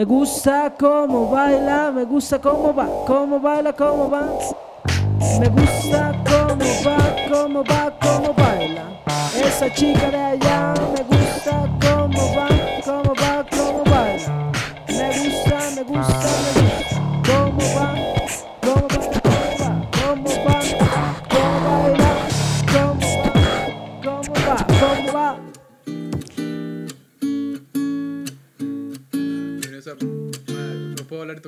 [0.00, 4.22] Me gusta cómo baila, me gusta cómo va, cómo baila, cómo va.
[5.38, 8.84] Me gusta cómo va, cómo va, cómo baila.
[9.36, 12.48] Esa chica de allá, me gusta cómo va,
[12.82, 14.52] cómo va, cómo baila.
[14.88, 16.59] Me gusta, me gusta, me gusta.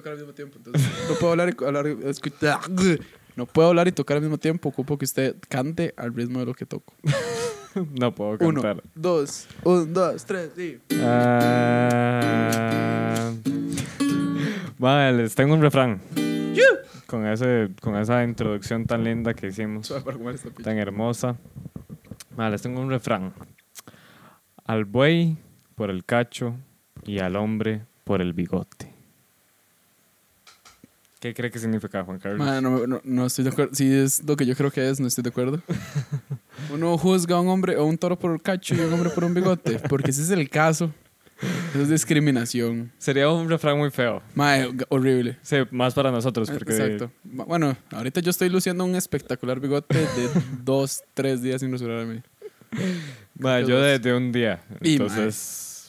[0.02, 0.58] Tocar al mismo tiempo.
[0.58, 2.58] Entonces, no puedo hablar y hablar, escuchar.
[3.36, 4.68] No puedo hablar y tocar al mismo tiempo.
[4.68, 6.94] Ocupo que usted cante al ritmo de lo que toco.
[7.98, 8.84] No puedo Uno, cantar.
[8.94, 10.78] dos, un, dos, tres, y.
[11.00, 13.32] Ah,
[14.76, 15.98] Vale, les tengo un refrán.
[17.06, 19.90] Con, ese, con esa introducción tan linda que hicimos,
[20.62, 21.38] tan hermosa.
[22.36, 23.32] Vale, les tengo un refrán.
[24.66, 25.38] Al buey
[25.74, 26.54] por el cacho
[27.06, 28.91] y al hombre por el bigote.
[31.22, 32.44] ¿Qué cree que significa, Juan Carlos?
[32.44, 33.72] No, no, no estoy de acuerdo.
[33.76, 35.62] Si es lo que yo creo que es, no estoy de acuerdo.
[36.74, 39.22] Uno juzga a un hombre o un toro por el cacho y un hombre por
[39.22, 39.78] un bigote.
[39.88, 40.92] Porque ese es el caso.
[41.70, 42.90] Eso es discriminación.
[42.98, 44.20] Sería un refrán muy feo.
[44.34, 45.38] Mae, horrible.
[45.42, 46.50] Sí, más para nosotros.
[46.50, 47.12] Porque Exacto.
[47.22, 50.28] Bueno, ahorita yo estoy luciendo un espectacular bigote de
[50.64, 52.24] dos, tres días sin rasurarme.
[53.38, 54.60] Ma, yo de, de un día.
[54.80, 54.98] Y,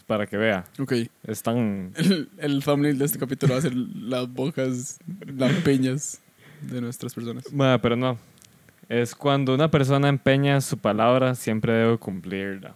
[0.07, 0.65] Para que vea.
[0.79, 0.93] Ok.
[1.25, 1.93] Es tan...
[1.95, 6.19] El, el thumbnail de este capítulo va a ser las bocas lampiñas
[6.61, 7.51] de nuestras personas.
[7.53, 8.17] Ma, pero no.
[8.89, 12.73] Es cuando una persona empeña su palabra, siempre debe cumplirla.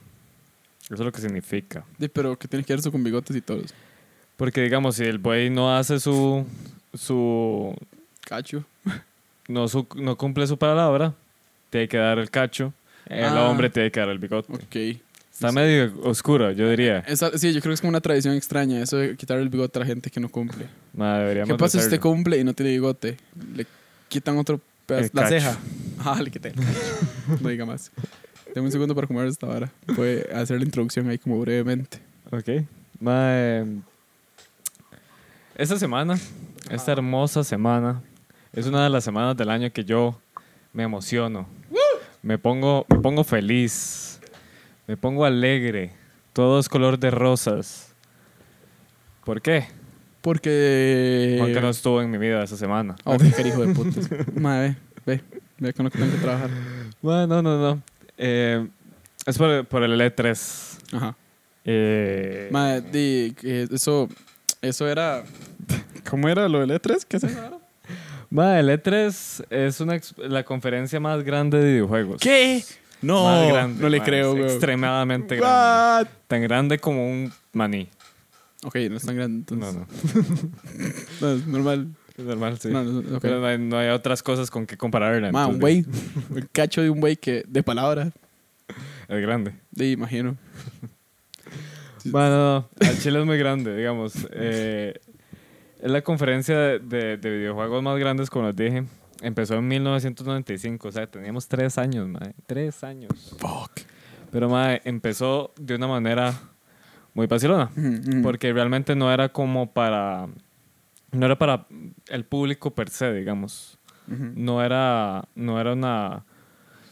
[0.86, 1.84] Eso es lo que significa.
[2.00, 3.74] Sí, pero que tiene que ver eso con bigotes y todos.
[4.38, 6.46] Porque, digamos, si el buey no hace su...
[6.94, 7.76] su
[8.26, 8.64] Cacho.
[9.50, 11.14] no, su, no cumple su palabra,
[11.70, 12.74] tiene que dar el cacho.
[13.06, 13.50] El Ah.
[13.50, 14.54] hombre tiene que dar el bigote.
[14.54, 15.02] Ok.
[15.38, 17.00] Está medio oscuro, yo diría.
[17.08, 19.78] Esa- sí, yo creo que es como una tradición extraña, eso de quitar el bigote
[19.78, 20.66] a la gente que no cumple.
[20.94, 23.18] Deberíamos ¿Qué pasa si usted cumple y no tiene bigote?
[23.56, 23.68] Le
[24.10, 25.06] quitan otro pedazo.
[25.06, 25.36] El La cacho.
[25.36, 25.58] ceja.
[26.04, 26.54] Ah, le quité.
[27.42, 27.92] no diga más.
[28.54, 29.72] Tengo un segundo para comer esta vara.
[29.96, 32.00] Puede hacer la introducción ahí como brevemente.
[32.32, 32.48] Ok.
[33.06, 33.66] Eh,
[35.56, 36.18] esta semana,
[36.72, 38.02] esta hermosa semana,
[38.54, 40.20] es una de las semanas del año que yo
[40.74, 41.48] me emociono.
[42.24, 44.17] Me pongo, me pongo feliz.
[44.88, 45.92] Me pongo alegre.
[46.32, 47.94] Todo es color de rosas.
[49.26, 49.66] ¿Por qué?
[50.22, 51.36] Porque.
[51.40, 52.96] Porque no estuvo en mi vida esa semana.
[53.04, 54.10] Oh, qué hijo de putas.
[54.36, 55.24] Madre, ve, ve,
[55.58, 56.50] ve con lo que tengo que trabajar.
[57.02, 57.82] Bueno, no, no.
[58.18, 58.66] Eh,
[59.26, 60.96] es por, por el E3.
[60.96, 61.18] Ajá.
[61.66, 64.08] Eh, Madre, di, que eso,
[64.62, 65.26] eso era.
[66.10, 67.06] ¿Cómo era lo del E3?
[67.06, 67.42] ¿Qué es eso?
[67.42, 67.58] ahora?
[68.30, 72.22] ma, el E3 es una, la conferencia más grande de videojuegos.
[72.22, 72.64] ¿Qué?
[73.02, 74.46] No, Más grande, no le creo, güey.
[74.46, 76.10] Extremadamente grande.
[76.28, 77.88] Tan grande como un maní.
[78.64, 79.76] Ok, no es tan grande entonces.
[79.76, 80.52] No, no.
[81.22, 81.88] No, es normal.
[82.18, 82.70] Es normal, sí.
[82.70, 83.22] No, no, ok.
[83.22, 85.32] Pero no hay, no hay otras cosas con que compararla.
[85.32, 85.86] Ma, un güey.
[86.36, 88.12] El cacho de un güey que, de palabra.
[89.08, 89.54] Es grande.
[89.72, 90.36] De imagino.
[92.06, 94.14] Bueno, no, no, el Chile es muy grande, digamos.
[94.32, 94.94] Eh,
[95.82, 98.86] es la conferencia de, de- de videojuegos más grandes, como les dije.
[99.22, 102.34] Empezó en 1995, o sea, teníamos tres años, madre.
[102.46, 103.36] Tres años.
[103.40, 103.72] Fuck.
[104.32, 106.34] Pero, madre, empezó de una manera
[107.14, 107.70] muy vacilona.
[107.74, 110.28] Porque Porque realmente no era como para...
[111.12, 111.66] No era para
[112.10, 113.80] el público per se, digamos.
[114.08, 116.24] No era, no era una...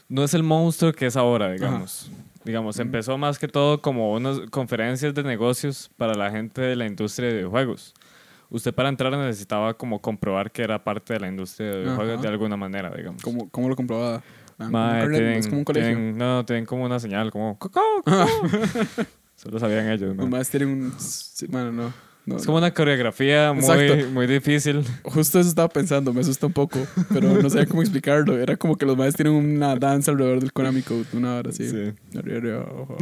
[0.08, 2.10] No es el monstruo que es ahora, digamos.
[2.44, 6.86] Digamos, empezó más que todo como unas conferencias de negocios para la gente de la
[6.86, 7.92] industria de videojuegos.
[8.48, 12.28] Usted para entrar necesitaba como comprobar que era parte de la industria de videojuegos de
[12.28, 13.22] alguna manera, digamos.
[13.22, 14.22] ¿Cómo, ¿Cómo lo comprobaba?
[14.58, 15.88] Ah, como un carnet, tienen- es como un colegio.
[15.90, 17.58] tienen- no, tienen como una señal, como...
[17.58, 18.26] "Cocó, cocó".
[19.34, 20.22] Solo sabían ellos, ¿no?
[20.22, 20.94] Los más tienen un.
[21.50, 21.92] Bueno, no.
[22.24, 24.82] no, Es como una coreografía muy, muy difícil.
[25.04, 26.78] Justo eso estaba pensando, me asusta un poco,
[27.12, 28.38] pero no sabía cómo explicarlo.
[28.38, 31.68] Era como que los maestros tienen una danza alrededor del Konami Code, una hora así.
[31.68, 31.92] Sí.
[32.16, 32.96] Arriba, arriba, abajo.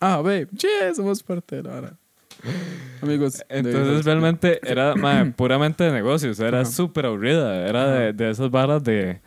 [0.00, 1.98] Ah, ve, che, somos parte de la hora.
[3.02, 3.38] Amigos.
[3.38, 8.50] de- Entonces realmente era mae, puramente de negocios, era súper aburrida, era de, de esas
[8.50, 9.20] barras de,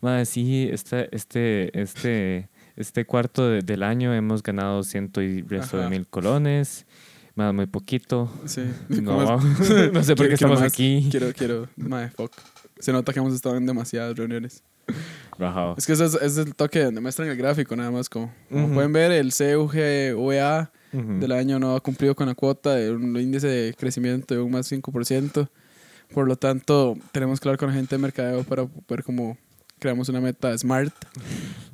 [0.00, 5.76] mae, sí, este, este, este, este cuarto de- del año hemos ganado ciento y resto
[5.76, 5.90] de Ajá.
[5.90, 6.86] mil colones,
[7.34, 8.62] mae, muy poquito, Sí.
[8.88, 9.38] no,
[9.92, 10.72] no sé por qué estamos más.
[10.72, 11.68] aquí, Quiero, quiero.
[11.76, 12.32] Mae, fuck.
[12.78, 14.62] Se nota que hemos estado en demasiadas reuniones.
[15.38, 15.74] rajado.
[15.78, 18.08] Es que ese es, es el toque donde muestran el gráfico, nada más.
[18.08, 18.74] Como, como Ujú.
[18.74, 21.20] pueden ver, el CUG-UEA Ujú.
[21.20, 24.50] del año no ha cumplido con la cuota de un índice de crecimiento de un
[24.50, 25.48] más 5%.
[26.14, 29.36] Por lo tanto, tenemos que hablar con la gente de mercadeo para ver cómo
[29.78, 30.92] creamos una meta smart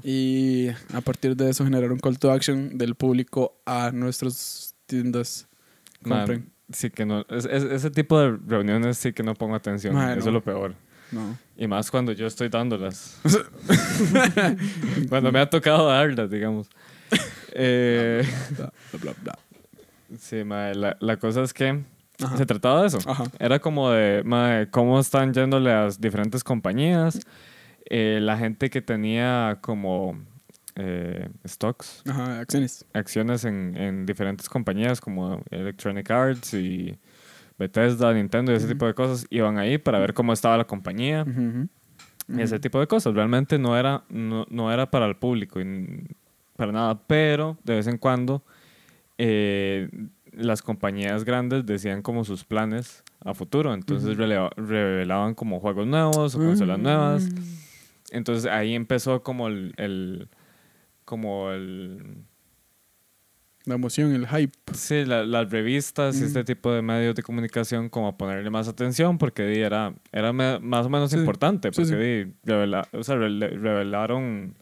[0.03, 5.47] y a partir de eso generar un call to action del público a nuestras tiendas.
[6.03, 6.51] Compren.
[6.71, 10.13] sí que no, es- es- ese tipo de reuniones sí que no pongo atención, Mae,
[10.19, 10.27] eso no.
[10.27, 10.75] es lo peor.
[11.15, 11.39] No.
[11.57, 13.21] Y más cuando yo estoy dándolas.
[15.09, 16.69] cuando me ha tocado darlas, digamos.
[17.57, 18.27] Eh,
[18.57, 19.39] Bla, bla, bla, bla.
[20.19, 21.85] sí, la, la cosa es que
[22.21, 22.37] Ajá.
[22.37, 22.99] se trataba de eso.
[23.07, 23.25] Ajá.
[23.39, 27.21] Era como de cómo están yendo las diferentes compañías,
[27.89, 30.19] eh, la gente que tenía como
[30.75, 32.85] eh, stocks, Ajá, acciones.
[32.93, 36.99] acciones en, en diferentes compañías como Electronic Arts y
[37.59, 41.23] Bethesda, Nintendo y ese tipo de cosas, iban ahí para ver cómo estaba la compañía.
[41.23, 41.69] Ujú.
[42.29, 43.15] y ese tipo de cosas.
[43.15, 46.07] Realmente no era, no, no era para el público, y
[46.57, 48.43] para nada, pero de vez en cuando
[49.19, 49.89] eh,
[50.33, 56.39] las compañías grandes decían como sus planes a futuro, entonces revelaban como juegos nuevos o
[56.39, 57.25] consolas nuevas.
[57.31, 57.37] Mm.
[58.11, 60.29] Entonces ahí empezó como el, el-
[61.05, 62.25] como el
[63.67, 64.53] La emoción, el hype.
[64.75, 68.69] sí, la- las revistas y este tipo de medios de comunicación como a ponerle más
[68.69, 73.03] atención porque di, era, era más o menos Sí, importante sí, porque di, revela- o
[73.03, 74.55] sea, revelaron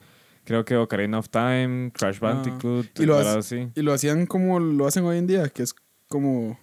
[0.44, 3.68] creo que Ocarina of Time, Crash Ah, Bandicoot, y lo así.
[3.74, 5.74] Y lo hacían como lo hacen hoy en día, que es
[6.08, 6.58] como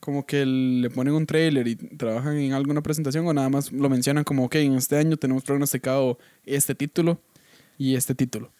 [0.00, 3.88] como que le ponen un trailer y trabajan en alguna presentación o nada más lo
[3.88, 7.20] mencionan como, ok, en este año tenemos pronosticado este título
[7.76, 8.52] y este título.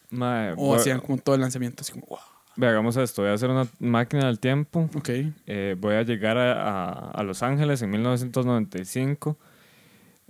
[0.57, 2.19] O hacían como todo el lanzamiento, así como, wow.
[2.57, 4.89] Ve, hagamos esto, voy a hacer una máquina del tiempo.
[4.95, 5.09] Ok,
[5.45, 9.37] Eh, voy a llegar a, a- a Los Ángeles en 1995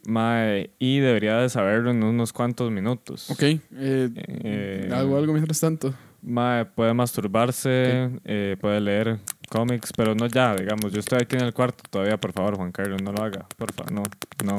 [0.06, 3.29] mae, y debería de saberlo en unos cuantos minutos.
[3.29, 3.41] ok.
[3.44, 3.59] eh,
[4.15, 5.94] Eh, algo, algo mientras tanto.
[6.21, 9.19] Mae, puede masturbarse, eh, puede leer
[9.50, 10.91] cómics, pero no ya, digamos.
[10.91, 13.45] Yo estoy aquí en el cuarto todavía, por favor, Juan Carlos, no lo haga.
[13.57, 14.03] Por favor, no,
[14.45, 14.56] no.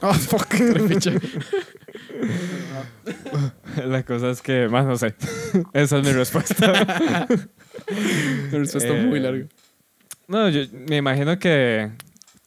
[0.00, 0.48] Oh, fuck.
[3.86, 5.14] La cosa es que, más no sé.
[5.72, 6.72] Esa es mi respuesta.
[8.52, 9.46] La respuesta Eh, muy larga.
[10.28, 11.90] No, yo me imagino que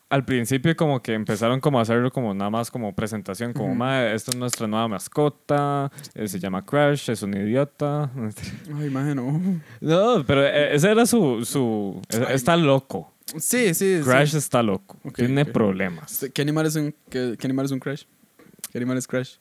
[0.09, 3.75] al principio como que empezaron como a hacerlo como nada más como presentación, como, Ujú.
[3.75, 8.09] mae, esta es nuestra nueva mascota, eh, se llama Crash, es un idiota.
[8.75, 9.41] Ay, imagino.
[9.81, 11.43] No, pero eh, ese era su...
[11.43, 12.35] su Ay.
[12.35, 13.11] está loco.
[13.37, 14.01] Sí, sí.
[14.03, 14.37] Crash sí.
[14.37, 14.97] está loco.
[15.03, 15.49] Ok, Tiene ok.
[15.51, 16.25] problemas.
[16.33, 18.03] ¿Qué animal es un, qué, qué animal es un Crash?
[18.75, 19.35] ¿Qué animal es Crash?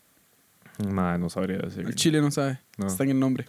[0.93, 1.85] Mae, no sabría decir.
[1.85, 2.61] El chile no sabe.
[2.79, 2.87] No.
[2.87, 3.47] Está en el nombre.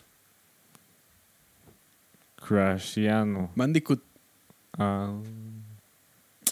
[2.37, 3.51] Crashiano.
[3.55, 4.01] Bandicoot.
[4.79, 5.13] Ah.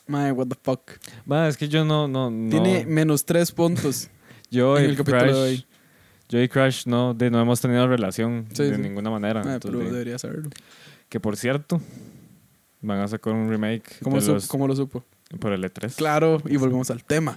[0.06, 0.81] Mae, what the fuck.
[1.25, 2.07] Mae, es que yo no...
[2.07, 2.50] no, no.
[2.51, 4.07] Tiene menos tres puntos
[4.51, 5.65] yo en y el capítulo Crash, de hoy.
[6.30, 8.81] Yo y Crash no, de, no hemos tenido relación Sí, de sí.
[8.83, 9.41] ninguna manera.
[9.41, 10.51] Pero de- debería saberlo.
[11.09, 11.81] que por cierto,
[12.81, 15.03] van a sacar un remake ¿Cómo, de su- los- cómo lo supo?
[15.39, 15.95] Por el E3.
[15.95, 17.35] Claro, y volvemos al tema.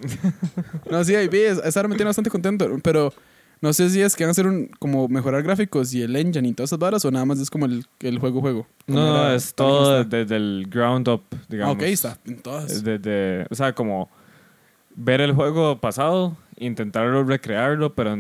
[0.91, 3.13] no, sí, ahí vi, es- esa ahora me tiene bastante contento, pero
[3.61, 6.49] no sé si es que van a hacer un, como mejorar gráficos y el engine
[6.49, 8.67] y todas esas varas o nada más es como el, el juego juego.
[8.87, 11.77] No, no, era- es todo desde el ground up, Ah, digamos.
[11.77, 12.83] ok, está en todas.
[12.85, 14.09] Desde, o sea, como
[14.95, 18.17] ver el juego pasado, intentarlo recrearlo, pero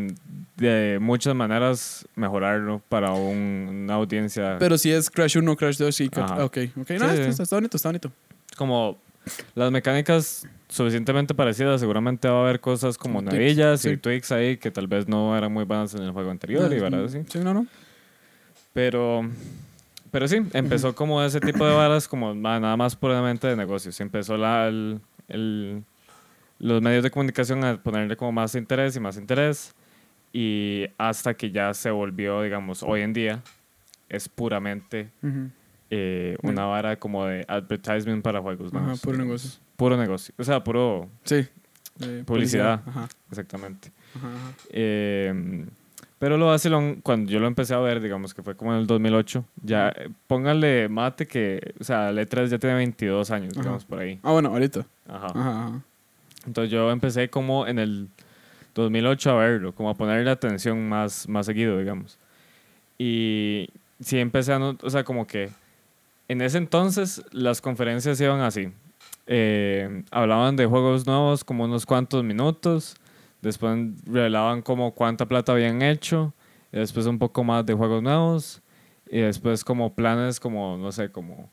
[0.56, 6.00] de muchas maneras mejorarlo para un- una audiencia Pero si es Crash 1, Crash 2
[6.00, 6.11] y.
[6.14, 6.37] Ajá.
[6.38, 6.90] ah, Ok, ok.
[6.99, 8.11] No, Sí, está, está bonito, está bonito.
[8.56, 8.96] como
[9.55, 13.96] las mecánicas suficientemente parecidas, seguramente va a haber cosas como navillas y sí.
[13.96, 17.06] tweaks ahí que tal vez no eran muy buenas en el juego anterior y verdad
[17.08, 17.20] sí.
[17.28, 17.67] Sí, no, no.
[18.73, 19.23] Pero
[20.11, 24.00] pero sí, empezó como ese tipo de varas como nada más puramente de negocios.
[24.00, 25.83] Empezó la, el- el-
[26.59, 29.75] los medios de comunicación a ponerle como más interés y más interés
[30.33, 33.42] y hasta que ya se volvió, digamos, hoy en día
[34.09, 35.50] es puramente Ujú.
[35.90, 38.73] Eh, una vara como de advertisement para juegos.
[38.75, 39.61] Ajá, puro negocio.
[39.76, 40.35] Puro negocio.
[40.38, 41.47] O sea, puro, Sí.
[42.00, 42.83] Eh, Publicidad.
[42.87, 43.90] Ajá, exactamente.
[44.14, 44.52] ajá, ajá.
[44.71, 45.64] Eh,
[46.19, 48.87] pero lo vacilón, cuando yo lo empecé a ver, digamos que fue como en el
[48.87, 53.99] 2008, ya, eh, pónganle mate que, o sea, E3 ya tiene 22 años, digamos, por
[53.99, 54.19] ahí.
[54.23, 54.87] Ah, bueno, ahorita.
[55.07, 55.83] Ajá.
[56.47, 58.09] Entonces yo empecé como en el
[58.75, 62.19] 2008 a verlo, como a ponerle atención más, más seguido, digamos.
[62.99, 63.69] Y
[64.00, 65.50] sí empecé a, o sea, como que
[66.28, 68.73] en ese entonces las conferencias iban así.
[69.26, 72.97] Eh, hablaban de juegos nuevos como unos cuantos minutos,
[73.42, 76.33] después revelaban como cuánta plata habían hecho,
[76.73, 78.62] y después un poco más de juegos nuevos,
[79.09, 81.50] y después como planes como, no sé, como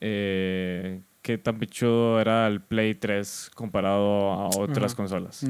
[0.00, 5.44] eh, qué tan pichudo era el Play 3 comparado a otras consolas.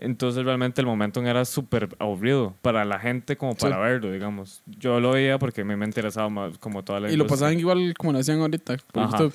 [0.00, 3.82] Entonces realmente el momentum era súper aburrido para la gente como para Sí.
[3.82, 4.62] verlo, digamos.
[4.78, 7.58] Yo lo veía porque a mí me interesaba más como toda la Y lo pasaban
[7.58, 9.18] igual como lo hacían ahorita, por Ajá.
[9.18, 9.34] YouTube.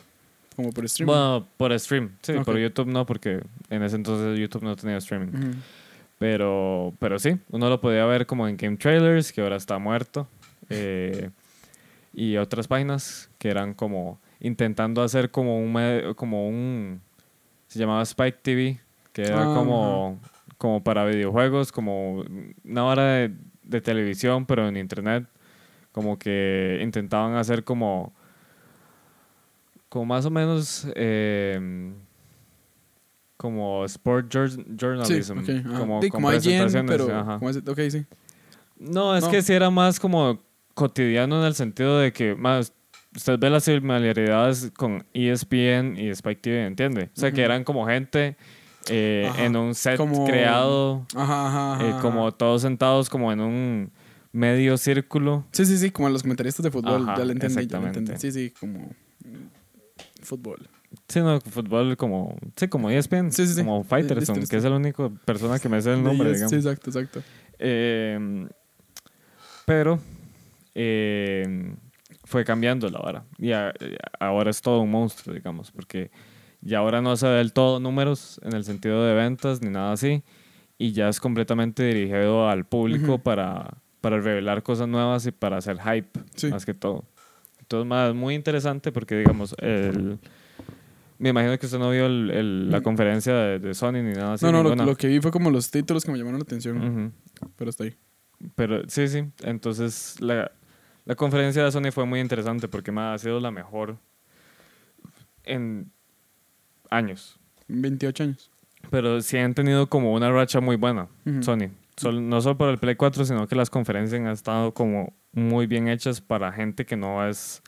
[0.55, 1.07] Como por stream.
[1.07, 2.11] Bueno, por stream.
[2.21, 2.45] Sí, Ok.
[2.45, 5.31] por YouTube no, porque en ese entonces YouTube no tenía streaming.
[6.19, 10.27] Pero, pero sí, uno lo podía ver como en Game Trailers, que ahora está muerto.
[10.69, 11.29] eh,
[12.13, 17.01] y otras páginas que eran como intentando hacer como un, como un,
[17.67, 18.79] se llamaba Spike TV,
[19.11, 20.19] que era Ah, como,
[20.63, 22.23] como para videojuegos, como
[22.63, 23.31] una hora de,
[23.63, 25.25] de televisión, pero en internet,
[25.91, 28.13] como que intentaban hacer como,
[29.89, 31.91] como más o menos, eh,
[33.35, 35.49] como sport jour- Sí, journalism, ok.
[35.65, 35.77] ajá.
[35.79, 37.13] como, Sí, con como IGN, pero...
[37.13, 37.39] ajá.
[37.39, 38.05] como ese- ok, sí.
[38.79, 39.31] No, es No.
[39.31, 40.39] que sí era más como
[40.75, 42.71] cotidiano en el sentido de que más
[43.13, 47.09] usted ve las similaridades con ESPN y Spike TV, ¿entiende?
[47.13, 47.45] O sea, que Ujú.
[47.51, 48.37] eran como gente
[48.89, 53.39] eh, en un set Como- creado, Ajá, ajá, ajá, eh, como todos sentados como en
[53.39, 53.91] un
[54.31, 55.45] medio círculo.
[55.51, 57.05] Sí, sí, sí, como los comentaristas de fútbol.
[57.15, 58.13] Ya lo entendí, ya lo entendí.
[58.17, 58.89] Sí, sí, como...
[60.21, 60.67] Fútbol.
[61.07, 63.59] Sí, no, fútbol como, sí, como E ESPN, Sí, sí, sí.
[63.61, 66.49] como Fighterson, que es la única persona que me sé el nombre, ellos, digamos.
[66.51, 67.23] Sí, exacto, exacto.
[67.59, 68.47] Eh,
[69.65, 69.99] pero
[70.75, 71.75] eh,
[72.25, 73.25] fue cambiando la vara.
[73.37, 73.73] Y a-
[74.19, 76.11] ahora es todo un monstruo, digamos, porque
[76.63, 79.91] ya ahora no se ve del todo números en el sentido de ventas ni nada
[79.93, 80.23] así.
[80.77, 83.23] Y ya es completamente dirigido al público Ujú.
[83.23, 86.47] para, para revelar cosas nuevas y para hacer hype, Sí.
[86.49, 87.05] más que todo.
[87.59, 90.19] Entonces, más, muy interesante porque, digamos, el,
[91.19, 92.83] me imagino que usted no vio el- el- la Mm.
[92.83, 94.45] conferencia de, de Sony ni nada así.
[94.45, 96.77] no, no, lo, lo que vi fue como los títulos que me llamaron la atención,
[96.77, 97.11] Ujú.
[97.55, 97.95] pero está ahí.
[98.55, 99.23] Pero sí, sí.
[99.43, 100.51] Entonces la,
[101.05, 103.97] la conferencia de Sony fue muy interesante porque me ha sido la mejor
[105.45, 105.91] en
[106.95, 107.39] años.
[107.67, 108.51] 28 años.
[108.89, 111.07] Pero sí han tenido como una racha muy buena.
[111.41, 111.69] Sony.
[111.97, 115.67] Sol- no solo por el Play 4, sino que las conferencias han estado como muy
[115.67, 117.61] bien hechas para gente que no es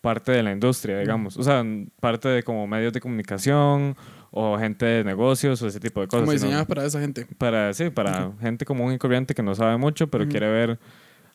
[0.00, 1.36] parte de la industria, digamos.
[1.36, 1.64] O sea,
[2.00, 3.96] parte de como medios de comunicación
[4.30, 6.22] o gente de negocios o ese tipo de cosas.
[6.22, 7.26] Como diseñadas para esa gente.
[7.38, 10.78] para, sí, para gente común y corriente que no sabe mucho, pero quiere ver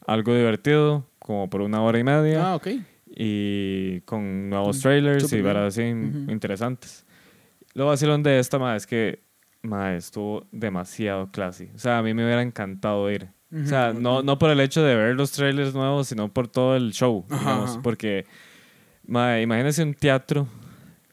[0.08, 2.68] algo divertido, como por una hora y media, Ah, ok.
[3.08, 7.06] y con nuevos Mm, trailers y ver así interesantes.
[7.74, 9.24] Lo vacilón de esta, ma, es que
[9.62, 11.70] ma, estuvo demasiado classy.
[11.76, 13.30] O sea, a mí me hubiera encantado ir.
[13.54, 16.78] O sea, no, no por el hecho de ver los trailers nuevos, sino por todo
[16.78, 17.78] el show, digamos.
[17.84, 18.26] Porque,
[19.06, 20.48] ma, imagínese un teatro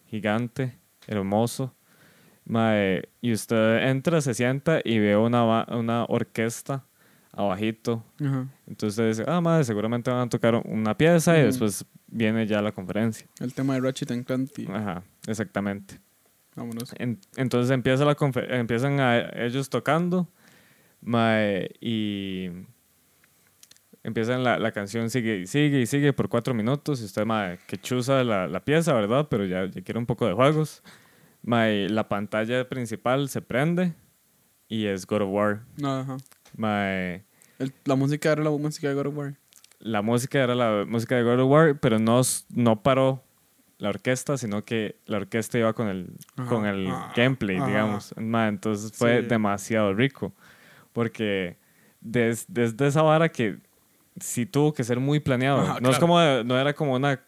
[0.06, 1.74] gigante, hermoso,
[2.44, 6.84] ma, eh, y usted entra, se sienta y ve una, una orquesta
[7.32, 8.04] abajito.
[8.20, 8.46] Ajá.
[8.66, 12.62] Entonces usted dice, ah, madre, seguramente van a tocar una pieza y después viene ya
[12.62, 13.26] la conferencia.
[13.40, 16.00] El tema de Ratchet and Clank Ajá, exactamente.
[16.58, 16.94] Vámonos.
[16.98, 18.16] En- entonces empieza la
[18.50, 20.28] empiezan a, ellos tocando
[21.00, 22.48] mae, y
[24.02, 27.58] empiezan la, la canción sigue y sigue y sigue por cuatro minutos y usted mae,
[27.66, 29.26] que chuza la, la pieza, ¿verdad?
[29.30, 30.82] Pero ya, ya quiere un poco de juegos.
[31.42, 33.94] Mae, la pantalla principal se prende
[34.68, 35.62] y es God of War.
[35.82, 36.16] Ajá.
[36.56, 37.24] Mae,
[37.58, 39.34] El- la música era la música de God of War.
[39.80, 43.22] la música era la música de God of War, pero no, no paró
[43.78, 46.48] la orquesta, sino que la orquesta iba con el, Ajá.
[46.48, 47.66] con el Ah, gameplay, ajá.
[47.66, 48.14] digamos.
[48.16, 49.26] Ma, entonces fue Sí.
[49.28, 50.32] demasiado rico,
[50.92, 51.56] porque
[52.00, 53.58] des- desde esa vara que
[54.20, 55.60] sí tuvo que ser muy planeado.
[55.60, 56.00] Ajá, no, es claro.
[56.00, 57.20] como, no era como una...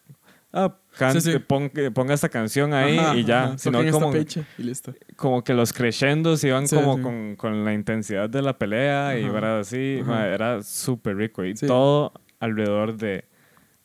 [0.52, 1.38] Ah, can- Sí, sí.
[1.38, 3.59] pon- ponga esta canción ahí Ajá, y ya, ajá.
[3.59, 4.26] sino como, y
[4.64, 4.92] listo.
[5.14, 7.00] como que los crescendos iban como.
[7.00, 9.38] Con, con la intensidad de la pelea y Ajá.
[9.38, 10.11] era así, Ajá.
[10.11, 13.25] ma, era súper rico y todo alrededor de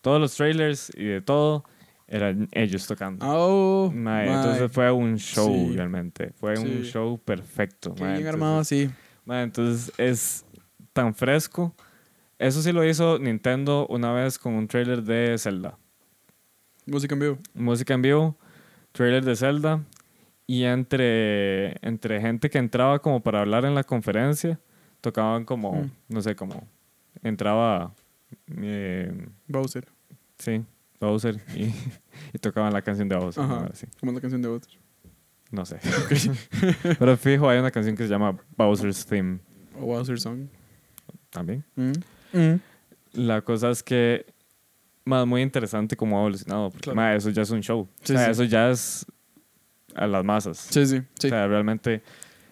[0.01, 1.65] todos los trailers y de todo
[2.07, 3.25] eran ellos tocando.
[3.27, 4.27] Oh, mae.
[4.27, 5.75] entonces fue un show Sí.
[5.75, 6.83] realmente, fue un Sí.
[6.83, 7.93] show perfecto.
[7.95, 8.33] Qué ma, bien entonces-
[8.89, 8.93] armado
[9.25, 10.45] ma, entonces es
[10.93, 11.74] tan fresco.
[12.38, 15.77] Eso sí lo hizo Nintendo una vez con un trailer de Zelda.
[16.85, 17.38] Música en vivo.
[17.55, 18.38] música en vivo,
[18.91, 19.81] trailer de Zelda
[20.45, 24.59] y entre, entre gente que entraba como para hablar en la conferencia,
[25.01, 25.91] tocaban como, Mm.
[26.09, 26.67] no sé, como
[27.24, 27.93] entraba,
[28.62, 29.12] eh,
[29.47, 29.88] Bowser.
[30.38, 30.63] sí,
[31.00, 31.64] Bowser y,
[32.34, 33.44] y tocaban la canción de Bowser.
[33.72, 34.74] Así, Como la canción de Bowser.
[35.52, 35.80] no sé.
[37.00, 39.40] Pero fijo, hay una canción que se llama Bowser's Theme
[39.80, 40.48] O Bowser Song.
[41.30, 41.64] también.
[41.75, 41.92] Mm.
[42.34, 42.60] Mm.
[43.14, 44.25] La cosa es que,
[45.06, 47.16] más muy interesante cómo ha evolucionado, porque Claro.
[47.18, 47.88] eso ya es un show.
[48.04, 48.32] Sí, o sea, sí.
[48.32, 49.06] eso ya es
[49.94, 50.58] a las masas.
[50.58, 51.28] Sí, sí, sí.
[51.28, 52.02] O sea, realmente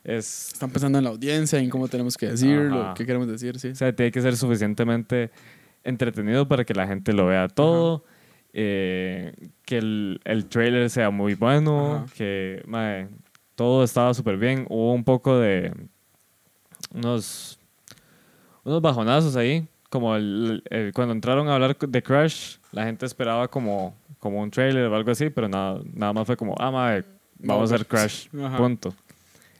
[0.06, 2.94] es Están pensando en la audiencia, en cómo tenemos que decirlo, Ajá.
[2.94, 3.70] qué queremos decir, sí.
[3.70, 5.32] O sea, tiene que ser suficientemente
[5.84, 8.06] entretenido para que la gente lo vea todo.
[8.53, 9.33] Eh,
[9.65, 11.95] que el, el trailer sea muy bueno.
[11.95, 12.05] Ajá.
[12.15, 13.07] Que mae,
[13.55, 14.65] todo estaba súper bien.
[14.69, 15.74] Hubo un poco de.
[16.93, 17.60] Unos.
[18.63, 19.67] Unos bajonazos ahí.
[19.89, 24.50] Como el, el- cuando entraron a hablar de Crash, la gente esperaba como, como un
[24.50, 27.03] trailer o algo así, pero nada, nada más fue como, ah, mae,
[27.38, 28.27] vamos a hacer Crash.
[28.43, 28.57] Ajá.
[28.57, 28.93] Punto.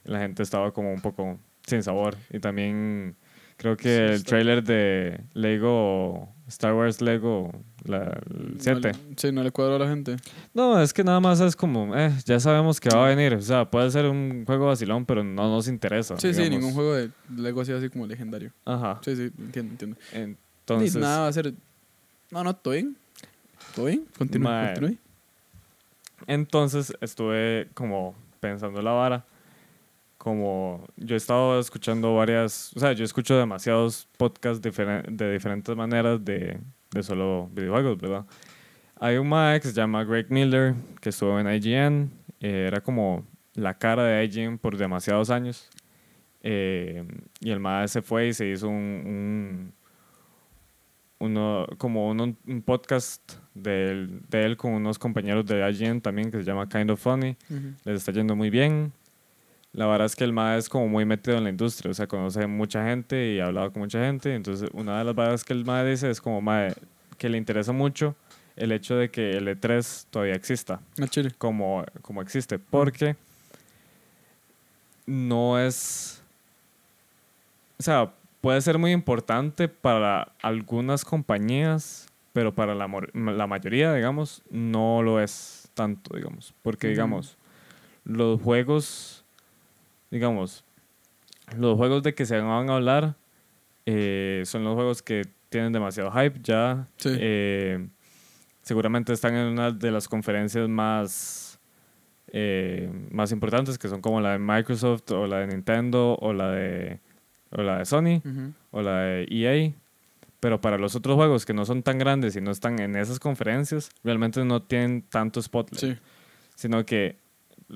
[0.06, 2.16] La gente estaba como un poco sin sabor.
[2.32, 3.16] Y también
[3.58, 7.52] creo que Sí, el trailer de Lego, Star Wars Lego,
[7.86, 8.80] la, el No 7.
[8.82, 10.16] le- sí, no le cuadró a la gente.
[10.54, 13.34] No, es que nada más es como, eh, ya sabemos que va a venir.
[13.34, 16.16] O sea, puede ser un juego vacilón, pero no nos interesa.
[16.18, 16.60] Sí, sí, digamos.
[16.60, 18.52] ningún juego de Lego así, así como legendario.
[18.66, 19.00] Ajá.
[19.04, 19.98] Sí, sí, entiendo, entiendo.
[20.12, 21.54] Entonces, Ni nada va a ser.
[22.32, 22.96] No, no, todo bien.
[23.76, 24.06] Todo bien.
[24.18, 24.98] Continúe, continúe.
[26.28, 29.26] entonces estuve como pensando la vara.
[30.18, 36.24] Como yo he estado escuchando varias, o sea, yo escucho demasiados podcasts de diferentes maneras
[36.24, 36.60] de,
[36.94, 38.26] de solo videojuegos, ¿verdad?
[39.00, 42.10] Hay un mae que se llama Greg Miller, que estuvo en IGN,
[42.40, 45.70] eh, era como la cara de IGN por demasiados años.
[46.42, 47.06] Eh,
[47.40, 48.74] y el mae se fue y se hizo un,
[49.06, 49.74] un-
[51.20, 56.30] uno, como un, un podcast de él, de él con unos compañeros de IGN también
[56.32, 57.38] que se llama Kind of Funny.
[57.86, 58.92] Les está yendo muy bien.
[59.74, 62.08] La verdad es que el mae es como muy metido en la industria, o sea,
[62.08, 64.36] conoce mucha gente y ha hablado con mucha gente.
[64.36, 66.74] Entonces, una de las varas que el mae dice es como mae,
[67.18, 68.16] que le interesa mucho
[68.56, 71.32] el hecho de que el E3 todavía exista chile.
[71.38, 73.16] como, como existe, porque
[75.06, 76.22] no es,
[77.80, 84.42] o sea, puede ser muy importante para algunas compañías, pero para la, la mayoría, digamos,
[84.50, 87.38] no lo es tanto, digamos, porque, digamos,
[88.06, 89.23] los juegos,
[90.14, 90.64] digamos,
[91.58, 93.16] los juegos de que se van a hablar
[93.86, 96.88] eh, son los juegos que tienen demasiado hype ya.
[96.98, 97.10] Sí.
[97.20, 97.88] eh,
[98.62, 101.60] seguramente están en una de las conferencias más,
[102.28, 106.50] eh, más importantes, que son como la de Microsoft o la de Nintendo o la
[106.52, 107.00] de,
[107.52, 108.22] o la de Sony
[108.72, 109.74] o la de EA.
[110.40, 113.20] Pero para los otros juegos que no son tan grandes y no están en esas
[113.20, 115.98] conferencias, realmente no tienen tanto spotlight Sí.
[116.56, 117.18] sino que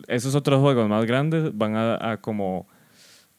[0.07, 2.67] esos otros juegos más grandes van a, a como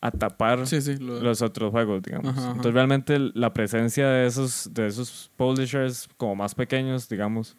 [0.00, 0.96] a tapar Sí, sí.
[0.96, 2.28] lo- los otros juegos, digamos.
[2.30, 2.48] Ajá, ajá.
[2.50, 7.56] Entonces realmente la presencia de esos de esos publishers como más pequeños, digamos,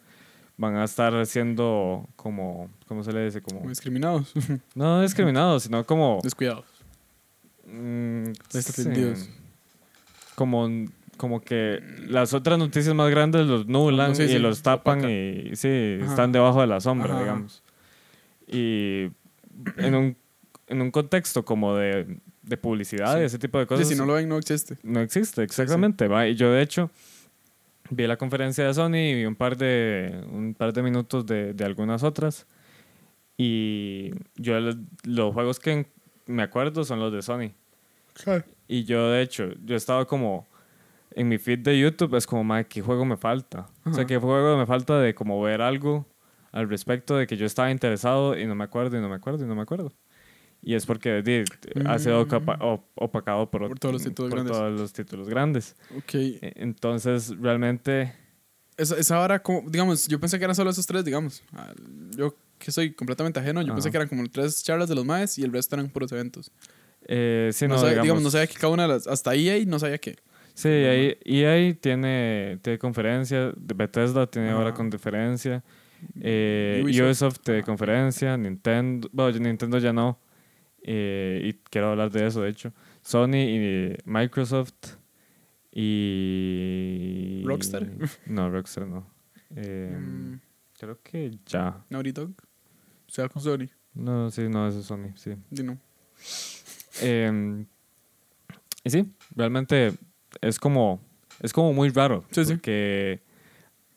[0.56, 3.42] van a estar siendo como ¿cómo se le dice?
[3.42, 4.32] Como como discriminados.
[4.74, 6.64] no discriminados, sino como Descuidados.
[7.66, 9.18] mm, Desatendidos.
[9.20, 9.30] sí,
[10.34, 10.68] como
[11.16, 16.10] como que las otras noticias más grandes los nublan y los tapan y sí, Ajá.
[16.12, 17.62] están debajo de la sombra, digamos.
[18.52, 19.10] Y
[19.76, 20.16] en un,
[20.66, 23.20] en un contexto como de, de publicidad Sí.
[23.22, 24.76] y ese tipo de Sí, cosas, si no lo ven, no existe.
[24.82, 26.08] no existe, exactamente.
[26.08, 26.26] ¿va?
[26.26, 26.90] Y yo, de hecho,
[27.90, 31.54] vi la conferencia de Sony y vi un par de, un par de minutos de,
[31.54, 32.46] de algunas otras.
[33.36, 34.58] Y yo,
[35.04, 35.86] los juegos que
[36.26, 37.52] me acuerdo son los de Sony.
[38.68, 40.46] Y yo, de hecho, yo estaba como
[41.12, 43.66] en mi feed de YouTube, es como, madre, ¿qué juego me falta?
[43.84, 44.04] O sea.
[44.04, 46.06] ¿qué juego me falta de como ver algo
[46.52, 49.44] al respecto de que yo estaba interesado y no me acuerdo y no me acuerdo
[49.44, 49.92] y no me acuerdo?
[50.62, 51.44] Y es porque di,
[51.86, 53.68] ha sido capa- op- opacado por, Mm.
[53.68, 54.56] Por todos los títulos por grandes.
[54.56, 55.76] todos los títulos grandes.
[56.12, 58.12] E- Entonces, realmente,
[58.76, 61.42] Esa, esa hora, como, digamos, yo pensé que eran solo esos tres, digamos.
[61.54, 61.72] Ah,
[62.16, 63.90] Yo que soy completamente ajeno, yo pensé Ajá.
[63.92, 66.50] que eran como tres charlas de los maes y el resto eran puros eventos.
[67.06, 69.34] eh, sí, no, no, sabía, digamos, digamos, no sabía que cada una de las, hasta
[69.34, 70.16] EA no sabía qué.
[70.54, 74.76] Sí, ahí, EA tiene, tiene conferencia, Bethesda tiene ahora Ajá.
[74.76, 75.64] conferencia,
[76.20, 77.48] eh, Ubisoft.
[77.48, 77.62] Ajá.
[77.62, 80.18] conferencia, Nintendo, bueno, Nintendo ya no,
[80.82, 82.72] eh, y quiero hablar de eso, de hecho.
[83.02, 84.96] Sony y Microsoft
[85.72, 87.42] y...
[87.44, 87.88] Rockstar.
[88.26, 89.06] No, Rockstar no.
[89.56, 90.40] Eh, Mm,
[90.78, 91.84] Creo que ya.
[91.90, 92.30] Naughty Dog.
[92.30, 93.68] O sea, con Sony.
[93.94, 95.34] No, sí, no, eso es Sony, sí.
[95.50, 95.78] Di no.
[97.02, 97.64] Eh,
[98.84, 99.92] y sí, realmente
[100.40, 101.00] es como,
[101.40, 102.24] es como muy raro.
[102.30, 102.58] Sí, sí.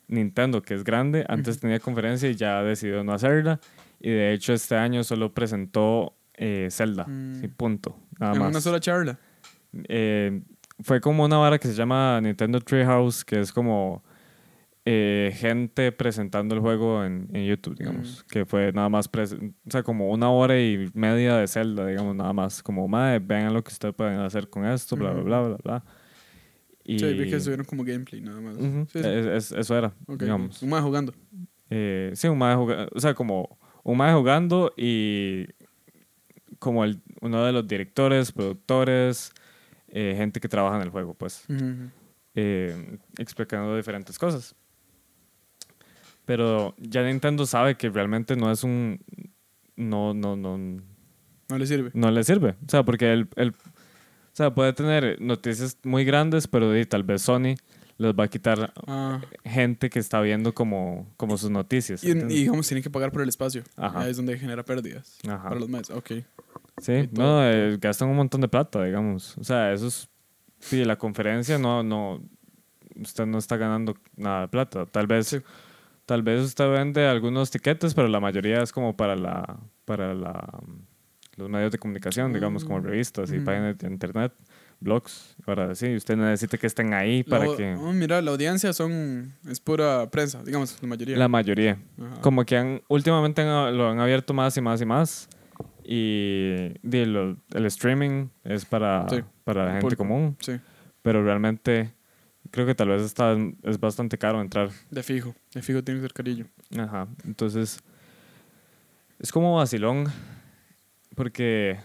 [0.08, 3.60] Nintendo, que es grande, antes tenía conferencia y ya decidió no hacerla.
[4.00, 7.04] Y de hecho este año solo presentó eh, Zelda.
[7.06, 7.40] Mm.
[7.40, 7.96] Sí, punto.
[8.18, 8.50] Nada en más.
[8.50, 9.18] una sola charla.
[9.88, 10.42] Eh,
[10.80, 14.02] fue como una vara que se llama Nintendo Treehouse, que es como
[14.84, 18.24] eh, gente presentando el juego en, en YouTube, digamos.
[18.24, 18.30] Mm.
[18.30, 22.32] Que fue nada más, o sea, como una hora y media de Zelda, digamos, nada
[22.32, 22.62] más.
[22.62, 25.84] Como, madre, vean lo que ustedes pueden hacer con esto, bla, bla, bla, bla, bla.
[26.84, 28.56] Y, Sí, vi que subieron como gameplay nada más.
[28.56, 29.08] Ujú, Sí, sí.
[29.08, 30.62] es- es- eso era, Ok, digamos.
[30.62, 31.14] Un mae jugando.
[31.70, 35.46] Eh, sí, un mae jugando, o sea, como un mae jugando y
[36.58, 39.32] como el, uno de los directores, productores,
[39.88, 41.90] eh, gente que trabaja en el juego, pues, Ujú, ujú.
[42.34, 44.54] eh, explicando diferentes cosas.
[46.24, 48.98] Pero ya Nintendo sabe que realmente no es un...
[49.76, 51.90] No, no, no, No le sirve.
[51.94, 52.50] no le sirve.
[52.66, 53.54] O sea, porque él, él-
[54.34, 57.54] o sea, puede tener noticias muy grandes, pero tal vez Sony
[57.98, 62.02] les va a quitar Ah, gente que está viendo como, como sus noticias.
[62.02, 63.62] y, y digamos, tienen que pagar por el espacio.
[63.76, 64.00] Ajá.
[64.00, 65.18] Ahí es donde genera pérdidas.
[65.28, 65.44] Ajá.
[65.50, 65.88] Para los maes.
[65.90, 66.10] Ok.
[66.82, 69.38] Sí, no, eh, gastan un montón de plata, digamos.
[69.38, 70.08] O sea, eso es.
[70.58, 72.20] Sí, la conferencia no, no.
[73.00, 74.86] usted no está ganando nada de plata.
[74.86, 75.38] Tal vez, Sí.
[76.04, 80.60] tal vez usted vende algunos tiquetes, pero la mayoría es como para la, para la,
[81.36, 82.84] los medios de comunicación, digamos, como Mm.
[82.84, 83.44] revistas y Ujú.
[83.44, 84.32] páginas de internet,
[84.80, 85.94] blogs, para así.
[85.96, 87.74] Usted necesita que estén ahí para La- que...
[87.74, 91.16] oh, mira, la audiencia son es pura prensa, digamos, la mayoría.
[91.16, 91.78] La mayoría.
[92.00, 92.20] Ajá.
[92.20, 95.28] Como que han, últimamente han- lo han abierto más y más y más.
[95.84, 100.36] Y di, lo- el streaming es para, Sí, para la gente común.
[100.40, 100.58] Sí,
[101.02, 101.92] Pero realmente
[102.50, 104.70] creo que tal vez está, es bastante caro entrar.
[104.90, 106.46] de fijo, de fijo tiene que ser carillo.
[106.78, 107.06] Ajá.
[107.24, 107.80] Entonces,
[109.18, 110.06] es como vacilón.
[111.14, 111.78] Porque,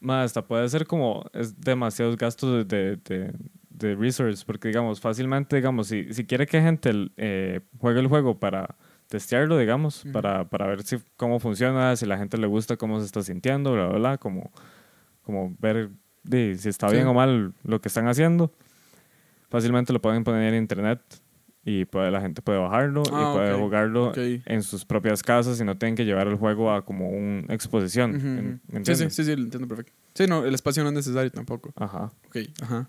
[0.00, 3.32] más hasta puede ser como, es demasiados gastos de, de,
[3.70, 4.44] de resource.
[4.46, 8.76] Porque, digamos, fácilmente, digamos, si, si quiere que gente eh, juegue el juego para
[9.08, 13.06] testearlo, digamos, para, para ver si, cómo funciona, si la gente le gusta, cómo se
[13.06, 14.50] está sintiendo, bla, bla, bla, como,
[15.22, 15.90] como ver
[16.24, 16.94] si está Sí.
[16.96, 18.52] bien o mal lo que están haciendo.
[19.50, 21.00] Fácilmente lo pueden poner en internet
[21.64, 25.60] y puede, la gente puede bajarlo Ah, y puede ok, jugarlo en sus propias casas
[25.60, 28.16] y no tienen que llevar el juego a como una exposición.
[28.16, 28.78] Ujú, ¿en- ujú.
[28.78, 29.92] ¿me Sí, sí, sí, sí, lo entiendo perfecto.
[30.14, 31.72] Sí, no, el espacio no es necesario tampoco.
[31.76, 32.12] Ajá.
[32.26, 32.88] Ok, ajá.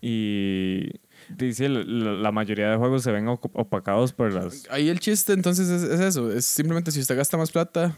[0.00, 0.90] Y
[1.28, 4.66] dice, la, la mayoría de juegos se ven opacados por las...
[4.70, 7.96] Ahí el chiste entonces es, es eso, es simplemente si usted gasta más plata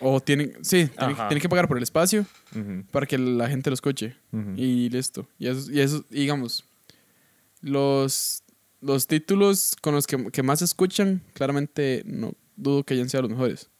[0.00, 1.28] o tiene, sí, tiene, Ajá.
[1.28, 2.26] tiene que pagar por el espacio
[2.90, 4.16] para que la gente lo escuche
[4.56, 5.28] y listo.
[5.38, 6.64] Y eso, y eso y digamos,
[7.60, 8.42] los,
[8.84, 13.30] los títulos con los que, que más escuchan, claramente no dudo que hayan sido los
[13.30, 13.70] mejores.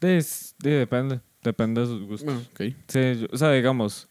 [0.00, 1.20] Sí, s- sí, depende.
[1.42, 2.24] Depende de sus gustos.
[2.26, 2.76] Bueno, ok.
[2.88, 4.08] Sí, yo- o sea, digamos,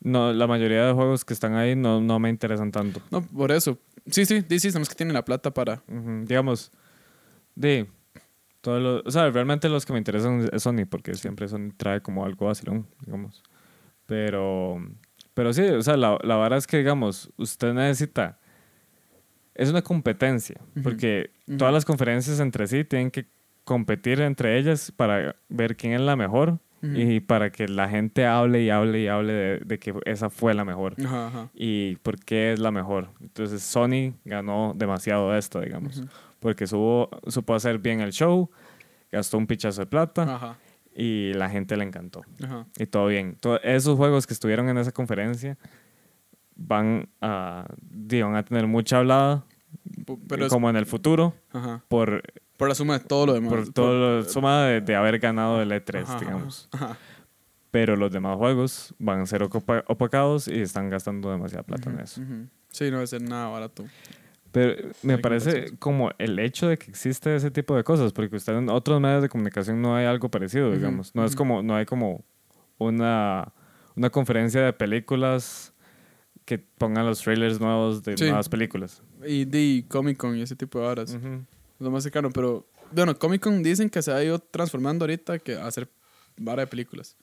[0.00, 3.00] no, la mayoría de juegos que están ahí no, no me interesan tanto.
[3.10, 3.78] No, por eso.
[4.10, 5.82] Sí, sí, sí, son los que tienen la plata para...
[5.88, 6.70] Ujú, Digamos,
[7.54, 7.86] de
[8.62, 12.00] todo lo, o sea, realmente los que me interesan es Sony, porque siempre Sony trae
[12.00, 13.42] como algo vacilón, digamos.
[14.06, 14.78] Pero,
[15.34, 18.38] pero sí, o sea, la, la vara es que, digamos, usted necesita,
[19.54, 23.26] es una competencia, porque todas las conferencias entre sí tienen que
[23.64, 28.62] competir entre ellas para ver quién es la mejor y para que la gente hable
[28.62, 31.48] y hable y hable de, de que esa fue la mejor Ajá, ajá.
[31.52, 33.08] y por qué es la mejor.
[33.20, 36.02] Entonces Sony ganó demasiado de esto, digamos,
[36.38, 38.50] porque supo, supo hacer bien el show,
[39.12, 40.56] gastó un pichazo de plata Ajá,
[41.02, 42.22] y la gente le encantó.
[42.44, 42.66] ajá.
[42.78, 43.36] Y todo bien.
[43.40, 45.56] To- esos juegos que estuvieron en esa conferencia
[46.56, 49.44] van a, van a tener mucha hablada,
[50.28, 51.82] Pero es, como en el futuro, ajá.
[51.88, 52.22] por,
[52.58, 53.50] por la suma de todo lo demás.
[53.50, 56.68] por todo lo suma de, de haber ganado el E3, Ajá, ajá, digamos.
[57.70, 62.04] Pero los demás juegos van a ser opacados y están gastando demasiada plata en Ujú,
[62.04, 62.20] eso.
[62.72, 63.84] Sí, no va a ser nada barato.
[64.52, 68.54] Pero me parece como el hecho de que existe ese tipo de cosas, porque usted
[68.56, 71.14] en otros medios de comunicación no hay algo parecido, digamos.
[71.14, 72.24] No es como, no hay como
[72.78, 73.52] una,
[73.96, 75.72] una conferencia de películas
[76.44, 78.24] que pongan los trailers nuevos de Sí.
[78.24, 79.02] nuevas películas.
[79.24, 81.14] Y de Comic Con y ese tipo de horas.
[81.14, 81.44] Ujú.
[81.78, 85.54] Lo más cercano, pero bueno, Comic Con dicen que se ha ido transformando ahorita que
[85.56, 85.88] a hacer
[86.36, 87.16] vara de películas.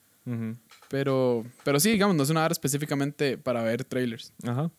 [0.90, 4.32] Pero, pero sí, digamos, no es una hora específicamente para ver trailers.
[4.46, 4.70] Ajá.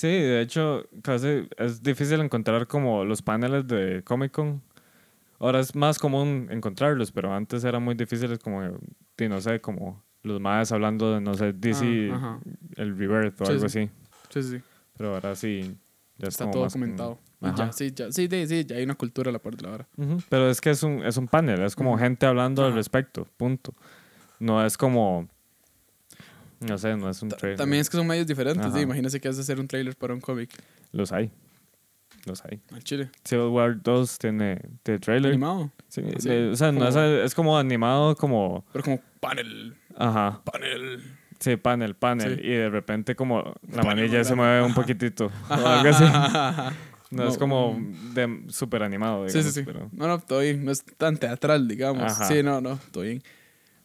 [0.00, 4.62] Sí, de hecho, casi es difícil encontrar como los paneles de Comic Con.
[5.38, 8.62] Ahora es más común encontrarlos, pero antes era muy difícil, como,
[9.18, 12.40] no sé, como los más hablando de, no sé, DC, Ah, ajá.
[12.76, 13.78] el Rebirth o Sí, algo sí.
[13.80, 13.90] así.
[14.30, 14.62] Sí, sí.
[14.96, 15.76] Pero ahora sí,
[16.16, 17.18] ya Está todo como- documentado.
[17.58, 19.88] Ya, sí, ya, sí, sí, ya hay una cultura a la parte de la hora.
[20.30, 23.74] Pero es que es un, es un panel, es como gente hablando al respecto, punto.
[24.38, 25.28] No es como,
[26.60, 27.58] no sé, no es un trailer.
[27.58, 28.72] También es que son medios diferentes.
[28.72, 30.50] Sí, imagínese que hace hacer un trailer para un cómic
[30.92, 31.30] Los hay,
[32.26, 32.60] los hay.
[32.72, 33.10] al chile.
[33.24, 35.30] Civil War 2 tiene, tiene trailer.
[35.32, 35.70] Animado.
[35.88, 38.64] Sí, de- o sea, no es, como- es como animado, como.
[38.72, 40.40] Pero como panel, Ajá.
[40.44, 41.02] panel.
[41.38, 42.36] Sí, panel, panel.
[42.36, 42.46] Sí.
[42.46, 43.38] Y de repente, como
[43.72, 44.74] la Panel manilla se mueve un Ajá.
[44.82, 45.26] poquitito.
[45.48, 46.04] O Ajá, algo así.
[46.04, 46.72] ajá.
[47.10, 47.76] No, No, es como
[48.14, 49.54] de súper animado, Sí, digamos.
[49.54, 49.66] sí, sí.
[49.66, 50.64] Pero, No, no, todo bien.
[50.64, 52.04] No es tan teatral, digamos.
[52.04, 52.26] Ajá.
[52.26, 53.20] Sí, no, no, todo bien.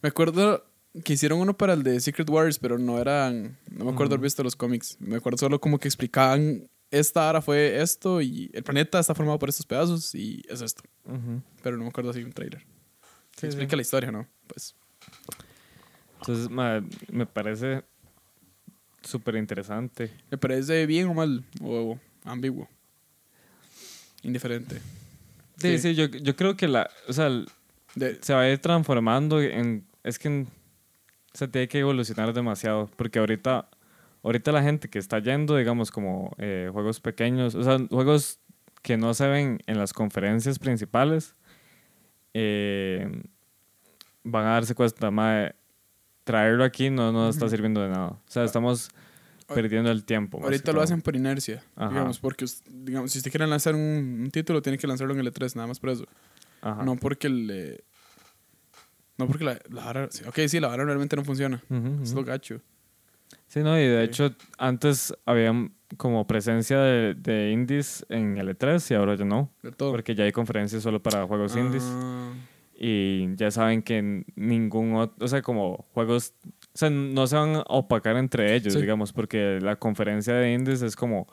[0.04, 0.64] Me acuerdo
[1.04, 3.58] que hicieron uno para el de Secret Wars, pero no eran.
[3.70, 4.98] No me acuerdo haber visto los cómics.
[5.00, 6.68] Me acuerdo solo como que explicaban.
[6.92, 10.84] Esta ara fue esto y el planeta está formado por estos pedazos y es esto.
[11.06, 11.42] Ujú.
[11.62, 12.64] Pero no me acuerdo así un trailer.
[13.36, 13.76] Sí, explica sí.
[13.76, 14.28] la historia, ¿no?
[14.48, 14.76] Pues.
[16.22, 16.82] Entonces, ma,
[17.12, 17.84] me parece
[19.04, 20.12] súper interesante.
[20.32, 21.44] ¿Me parece bien o mal?
[21.62, 22.70] O ambiguo.
[24.24, 24.78] Indiferente.
[25.58, 25.80] Sí, Sí.
[25.80, 26.90] sí, yo, yo creo que la.
[27.08, 27.48] O sea, el-
[27.96, 29.86] De- se va a ir transformando en.
[30.04, 30.48] Es que en-
[31.36, 32.90] se tiene que evolucionar demasiado.
[32.96, 33.70] Porque ahorita.
[34.24, 38.40] Ahorita la gente que está yendo, digamos, como eh, juegos pequeños, o sea, juegos
[38.82, 41.36] que no se ven en las conferencias principales,
[42.34, 43.22] eh,
[44.24, 45.54] van a darse cuenta, mae,
[46.24, 48.08] traerlo aquí no nos está sirviendo de nada.
[48.08, 48.90] O sea, estamos,
[49.54, 50.40] perdiendo el tiempo.
[50.40, 51.90] más Ahorita lo hacen por inercia, Ajá.
[51.90, 55.32] digamos, porque digamos, si usted quiere lanzar un, un título, tiene que lanzarlo en el
[55.32, 56.06] E3, nada más por eso.
[56.62, 56.84] Ajá.
[56.84, 57.84] No porque le...
[59.18, 60.08] No porque la, la vara...
[60.12, 61.62] sí, Ok, sí, la vara realmente no funciona.
[61.70, 62.62] Ujú, Es lo gacho.
[63.48, 64.10] Sí, no, y de Sí.
[64.10, 65.54] hecho antes había
[65.98, 69.52] como presencia de, de indies en el E3 y ahora ya no.
[69.64, 69.92] De todo.
[69.92, 71.84] Porque ya hay conferencias solo para juegos indies.
[71.86, 72.34] Ah,
[72.78, 77.56] Y ya saben que ningún otro, o sea, como juegos, o sea, no se van
[77.56, 78.82] a opacar entre ellos, Sí.
[78.82, 81.26] digamos, porque la conferencia de indies es como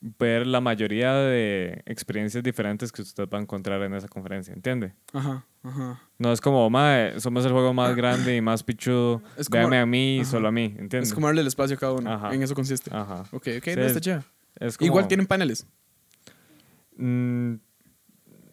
[0.00, 4.94] ver la mayoría de experiencias diferentes que usted va a encontrar en esa conferencia, ¿entiende?
[5.12, 6.00] Ajá, ajá.
[6.18, 9.78] No es como, mae, somos el juego más grande y más pichudo, Es como- véame
[9.78, 11.00] a mí y solo a mí, ¿entiende?
[11.00, 12.12] Es como darle el espacio a cada uno.
[12.12, 12.32] Ajá.
[12.32, 12.90] En eso consiste.
[12.94, 13.22] Ajá.
[13.32, 14.24] Ok, ok, Sí, no está.
[14.60, 15.66] Es como- Igual tienen paneles.
[16.96, 17.54] Mm,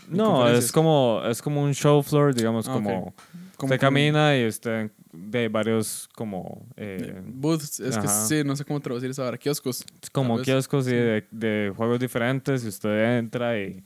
[0.10, 2.90] no, es como, es como un show floor, digamos, Ah, como...
[3.08, 3.14] ok.
[3.58, 8.56] Como usted con- camina y usted de varios como eh, Booths, es que sí, no
[8.56, 9.38] sé cómo traducir esa ahora.
[9.38, 9.84] Kioscos.
[10.12, 10.96] como kioscos y sí.
[10.96, 13.84] de, de juegos diferentes y usted entra y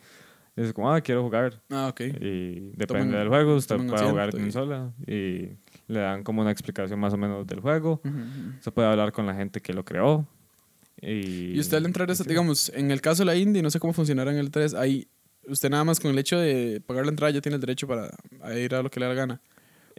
[0.56, 2.02] dice como ah quiero jugar Ah, ok.
[2.02, 5.50] y depende Tomen- del juego usted puede jugar en y- sola y
[5.88, 8.02] le dan como una explicación más o menos del juego
[8.60, 10.28] se puede hablar con la gente que lo creó
[11.02, 13.80] y, Y usted al entrar esa, digamos, en el caso de la indie, no sé
[13.80, 15.08] cómo funcionará en el 3, ahí
[15.48, 18.10] usted nada más con el hecho de pagar la entrada ya tiene el derecho para
[18.42, 19.42] a ir a lo que le da la gana.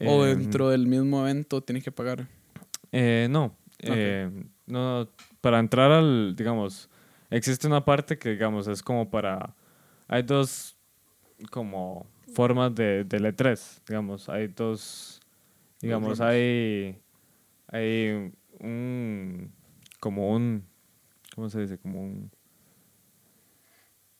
[0.06, 2.26] O eh, dentro del mismo evento tiene que pagar.
[2.92, 3.56] Eh, no.
[3.78, 4.30] Eh,
[4.66, 5.08] no.
[5.40, 6.88] Para entrar al, digamos,
[7.30, 9.54] existe una parte que, digamos, es como para...
[10.08, 10.76] Hay dos,
[11.50, 14.28] como, formas de, del E3, digamos.
[14.28, 15.20] Hay dos,
[15.80, 16.98] digamos, hay,
[17.68, 19.52] hay un,
[20.00, 20.64] como un,
[21.34, 21.78] ¿cómo se dice?
[21.78, 22.30] Como un...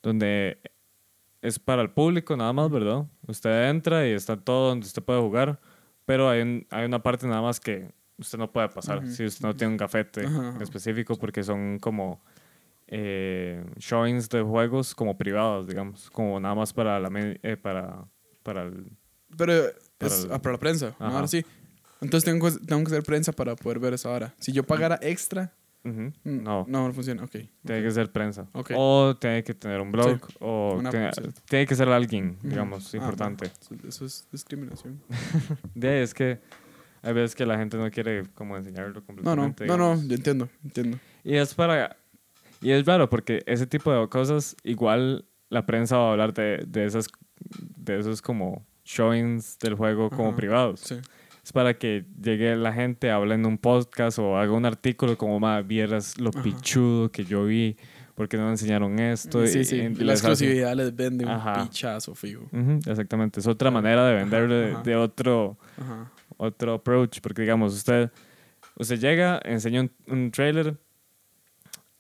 [0.03, 0.59] Donde
[1.43, 3.07] es para el público nada más, ¿verdad?
[3.27, 5.61] Usted entra y está todo donde usted puede jugar,
[6.07, 9.45] pero hay, un- hay una parte nada más que usted no puede pasar si usted
[9.47, 10.59] no tiene un gafete ajá.
[10.61, 12.21] específico porque son como
[12.89, 17.09] eh, showings de juegos como privados, digamos, como nada más para la
[17.43, 18.05] eh, para
[18.43, 18.91] para el
[19.37, 20.95] Pero es Para el- ah, para la prensa.
[20.99, 21.45] Ahora sí.
[22.01, 24.35] Entonces tengo, tengo que hacer prensa para poder ver esa hora.
[24.39, 26.13] Si yo pagara extra, Ujú.
[26.25, 27.25] mm, no, no, no funciona.
[27.25, 27.31] Ok.
[27.65, 28.73] tiene que ser prensa Ok.
[28.77, 31.23] o tiene que tener un blog o Una- tiene, sí.
[31.49, 33.51] tiene que ser alguien, digamos, Ah, importante.
[33.71, 33.89] no.
[33.89, 35.01] Eso- es discriminación.
[35.75, 36.39] De es que
[37.03, 39.67] hay veces que la gente no quiere como enseñarlo No, no, completamente.
[39.67, 40.09] no, no, digamos.
[40.09, 40.99] yo entiendo, entiendo.
[41.25, 41.97] Y es para.
[42.61, 46.63] Y es raro porque ese tipo de cosas, igual la prensa va a hablar de,
[46.67, 47.07] de esas.
[47.77, 50.37] De esos como showings del juego como Ajá.
[50.37, 50.81] privados.
[50.81, 50.97] Sí.
[51.51, 55.41] Es para que llegue la gente, hable en un podcast o haga un artículo como,
[55.41, 56.45] ma, vieras lo Ajá.
[56.45, 57.77] pichudo que yo vi,
[58.15, 59.45] porque no me enseñaron esto.
[59.49, 59.77] Sí, y- sí.
[59.79, 61.65] y La les hace- exclusividad les vende un Ajá.
[61.65, 62.43] pichazo, fijo.
[62.53, 63.41] Ujú, exactamente.
[63.41, 64.83] Es otra manera de venderlo de, ajá.
[64.85, 66.13] de otro, Ajá.
[66.37, 68.13] otro approach, porque digamos, usted,
[68.77, 70.77] usted llega, enseña un, un trailer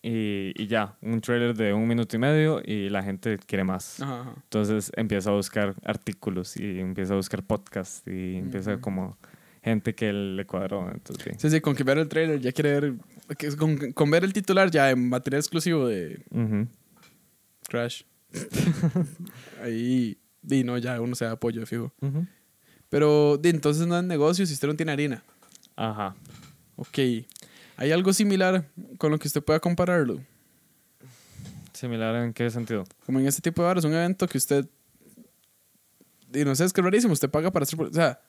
[0.00, 4.00] y, y ya, un trailer de un minuto y medio y la gente quiere más.
[4.00, 4.32] Ajá, ajá.
[4.44, 8.80] Entonces empieza a buscar artículos y empieza a buscar podcasts y empieza Ujú.
[8.80, 9.18] como
[9.62, 10.90] gente que le cuadró.
[10.90, 11.30] Entonces, sí.
[11.38, 12.94] Sí, sí, con que ver el trailer ya quiere ver.
[13.56, 16.22] Con, con ver el titular ya en material exclusivo de.
[17.68, 18.02] Crash.
[19.62, 20.18] Ahí.
[20.42, 21.92] Di, no, ya uno se da apoyo, fijo.
[22.88, 25.22] Pero, di, entonces no es negocio si usted no tiene harina.
[25.76, 26.16] Ajá.
[26.76, 26.98] Ok.
[27.76, 28.66] ¿Hay algo similar
[28.98, 30.20] con lo que usted pueda compararlo?
[31.72, 32.84] ¿Similar en qué sentido?
[33.06, 34.66] Como en este tipo de bares, un evento que usted.
[36.32, 37.12] Y no sé, es que es rarísimo.
[37.12, 37.80] Usted paga para hacer.
[37.80, 38.20] O sea,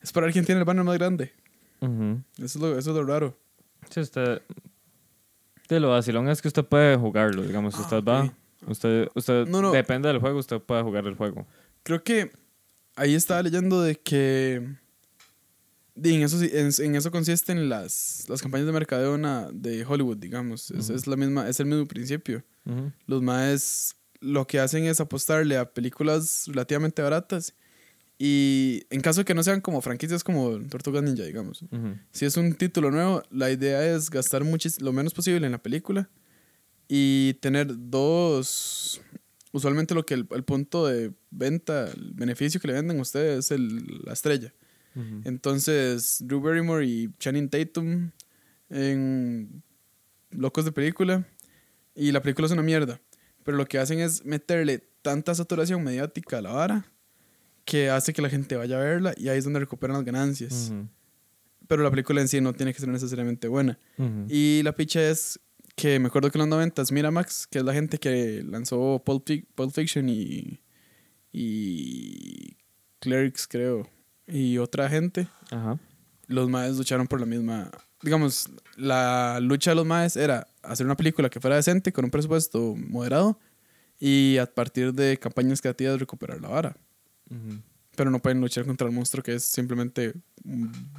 [0.00, 1.32] es para tiene el banner más grande.
[1.80, 3.38] Eso es lo, eso es lo raro.
[3.90, 4.42] Si usted...
[5.68, 8.32] De lo vacilón es que usted puede jugarlo, digamos, Ah, usted va...
[8.66, 9.70] Usted, usted No, no.
[9.70, 11.46] depende del juego, usted puede jugar el juego.
[11.82, 12.30] Creo que
[12.96, 14.56] ahí estaba leyendo de que
[16.02, 19.16] en eso, en, en eso consisten las, las campañas de mercadeo
[19.52, 20.70] de Hollywood, digamos.
[20.70, 22.42] Es, la misma, es el mismo principio.
[23.06, 27.54] Los maes lo que hacen es apostarle a películas relativamente baratas
[28.18, 31.64] y en caso de que no sean como franquicias como Tortugas Ninja, digamos.
[32.10, 35.62] Si es un título nuevo, la idea es gastar muchis, lo menos posible en la
[35.62, 36.10] película
[36.88, 39.00] y tener dos.
[39.52, 43.46] Usualmente lo que el, el punto de venta, el beneficio que le venden a ustedes
[43.46, 44.52] es el- la estrella.
[45.24, 48.10] Entonces, Drew Barrymore y Channing Tatum
[48.68, 49.62] en
[50.30, 51.26] Locos de Película
[51.94, 53.00] y la película es una mierda.
[53.44, 56.92] Pero lo que hacen es meterle tanta saturación mediática a la vara
[57.68, 60.72] que hace que la gente vaya a verla y ahí es donde recuperan las ganancias
[61.68, 63.78] pero la película en sí no tiene que ser necesariamente buena.
[64.26, 65.38] Y la picha es
[65.76, 69.28] que me acuerdo que en los 90 Miramax, que es la gente que lanzó Pulp,
[69.54, 70.60] Pulp Fiction y,
[71.30, 72.56] y
[73.00, 73.86] Clerics, creo,
[74.26, 75.78] y otra gente, Ajá.
[76.26, 80.96] los maes lucharon por la misma digamos, la lucha de los maes era hacer una
[80.96, 83.38] película que fuera decente, con un presupuesto moderado,
[84.00, 86.76] y a partir de campañas creativas recuperar la vara.
[87.96, 90.14] Pero no pueden luchar contra el monstruo que es simplemente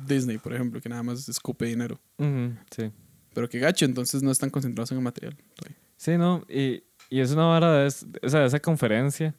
[0.05, 1.99] Disney, por ejemplo, que nada más escupe dinero.
[2.71, 2.91] Sí.
[3.33, 5.35] Pero que gacho, entonces no están concentrados en el material.
[5.95, 9.33] Sí, no, y, y es una vara de, es- o sea, esa conferencia.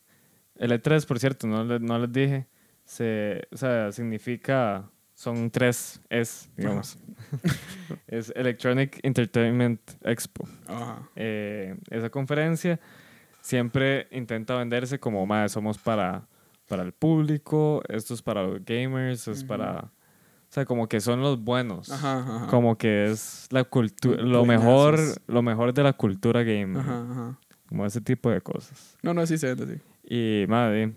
[0.57, 2.47] El E3, por cierto, no, le- no les dije,
[2.85, 6.99] se, o sea, significa, son tres es, digamos.
[8.07, 10.49] es Electronic Entertainment Expo.
[10.67, 11.09] Ajá.
[11.17, 12.79] Eh, esa conferencia
[13.43, 16.27] siempre intenta venderse como, más somos para,
[16.71, 19.49] para el público, esto es para los gamers, es Ujú.
[19.49, 19.79] para...
[19.81, 21.91] O sea, como que son los buenos.
[21.91, 22.47] Ajá, ajá.
[22.47, 26.81] Como que es la cultura, lo mejor, lo mejor de la cultura gamer.
[26.81, 27.37] Ajá.
[27.69, 28.97] Como ese tipo de cosas.
[29.03, 29.83] No, no, sí se vende así.
[30.05, 30.95] Y, madre,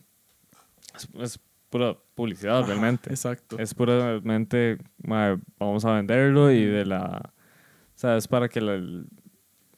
[0.96, 3.10] es, es pura publicidad realmente.
[3.10, 3.58] Exacto.
[3.60, 7.22] Es puramente, madre, vamos a venderlo y de la...
[7.96, 9.04] O sea, es para que la-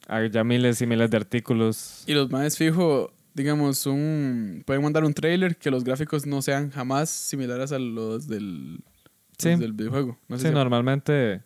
[0.08, 2.04] haya miles y miles de artículos.
[2.06, 6.70] Y los maes fijo, digamos, un pueden mandar un trailer que los gráficos no sean
[6.70, 8.82] jamás similares a los del,
[9.38, 9.50] Sí.
[9.50, 10.18] los del videojuego.
[10.28, 11.42] No sé Sí, si normalmente...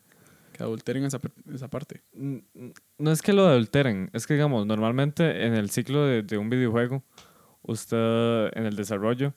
[0.53, 1.18] que adulteren esa,
[1.53, 2.03] esa parte.
[2.14, 6.22] n- n- No es que lo adulteren, es que digamos, normalmente en el ciclo de,
[6.22, 7.03] de un videojuego,
[7.62, 9.35] usted en el desarrollo,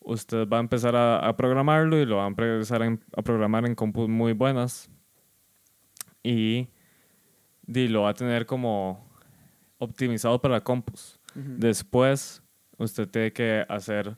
[0.00, 3.66] usted va a empezar a, a programarlo y lo va a empezar a, a programar
[3.66, 4.88] en compus muy buenas
[6.22, 6.68] y,
[7.66, 9.06] di, lo va a tener como
[9.78, 11.19] optimizado para compus.
[11.34, 12.42] Después,
[12.78, 14.16] usted tiene que hacer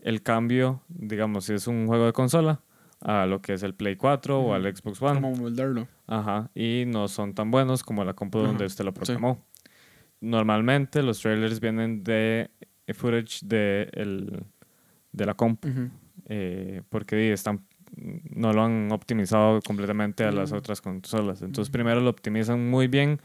[0.00, 2.60] el cambio, digamos, si es un juego de consola,
[3.00, 5.20] a lo que es el Play 4 o al Xbox One.
[5.20, 5.88] Como moldarlo.
[6.06, 8.96] Ajá, y no son tan buenos como la compu donde usted lo sí.
[8.96, 9.44] programó.
[10.20, 12.50] Normalmente los trailers vienen de
[12.94, 14.44] footage de, el,
[15.12, 15.68] de la compu,
[16.26, 21.42] eh, porque están, no lo han optimizado completamente a las otras consolas.
[21.42, 23.20] Entonces primero lo optimizan muy bien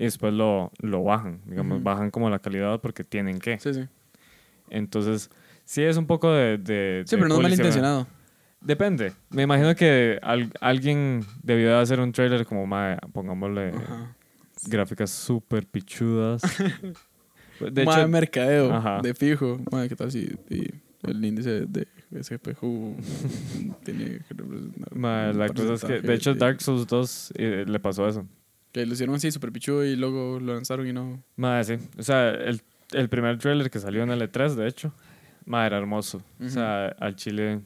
[0.00, 3.58] y después lo, lo bajan, digamos, bajan como la calidad porque tienen que.
[3.58, 3.84] Sí, sí.
[4.70, 5.28] Entonces,
[5.64, 6.56] sí es un poco de...
[6.56, 8.06] de Sí, de pero no es malintencionado.
[8.60, 9.12] Depende.
[9.30, 13.72] Me imagino que al- alguien debió de hacer un trailer como, mae, pongámosle
[14.68, 16.42] gráficas súper pichudas.
[17.60, 19.00] De hecho, mercadeo Ajá.
[19.02, 19.60] de fijo.
[19.72, 20.64] Mae, ¿qué tal si y
[21.02, 22.60] el índice de SPJ
[23.84, 27.80] tiene que representar un la cosa es que, de hecho, Dark Souls 2 eh, le
[27.80, 28.24] pasó eso.
[28.78, 31.20] Que lo hicieron así, super pichudo, y luego lo lanzaron y no...
[31.34, 31.74] Mae, sí.
[31.98, 32.62] O sea, el,
[32.92, 34.94] el primer trailer que salió en el E3, de hecho,
[35.46, 36.22] mae, era hermoso.
[36.40, 37.60] O sea, al chile,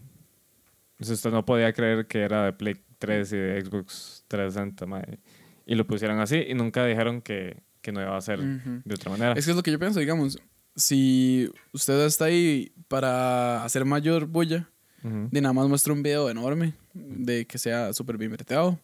[0.98, 5.18] usted no podía creer que era de Play 3 y de Xbox 360, mae.
[5.66, 8.80] Y lo pusieron así y nunca dijeron que, que no iba a ser Ujú.
[8.82, 9.32] de otra manera.
[9.32, 10.38] Es que es lo que yo pienso, digamos.
[10.76, 14.66] Si usted está ahí para hacer mayor bulla,
[15.04, 15.28] Ujú.
[15.30, 18.78] de nada más muestra un video enorme, de que sea súper bien breteado,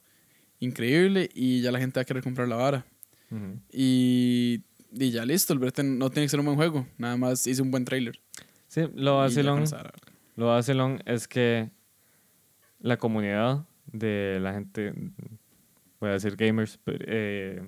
[0.61, 2.87] increíble, y ya la gente va a querer comprar la vara.
[3.73, 7.47] Y, y ya listo, el brete no tiene que ser un buen juego, nada más
[7.47, 8.19] hice un buen trailer.
[8.69, 9.65] Sí, lo vacilón,
[10.37, 11.71] lo vacilón es que
[12.81, 14.93] la comunidad de la gente,
[16.01, 17.63] voy a decir gamers, eh,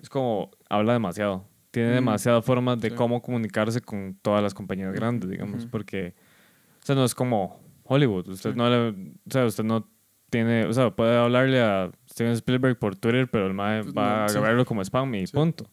[0.00, 1.46] es como habla demasiado.
[1.70, 1.94] Tiene Mm.
[1.94, 2.94] demasiadas formas de Sí.
[2.96, 6.14] cómo comunicarse con todas las compañías grandes, digamos, porque
[6.82, 8.28] o sea, no es como Hollywood.
[8.28, 8.56] Usted Sí.
[8.56, 9.88] no le, o sea, usted no
[10.30, 14.18] tiene, o sea, puede hablarle a Steven Spielberg por Twitter, pero el mae Pues va
[14.18, 14.38] no, a sí.
[14.38, 15.32] verlo como spam y Sí.
[15.32, 15.70] punto.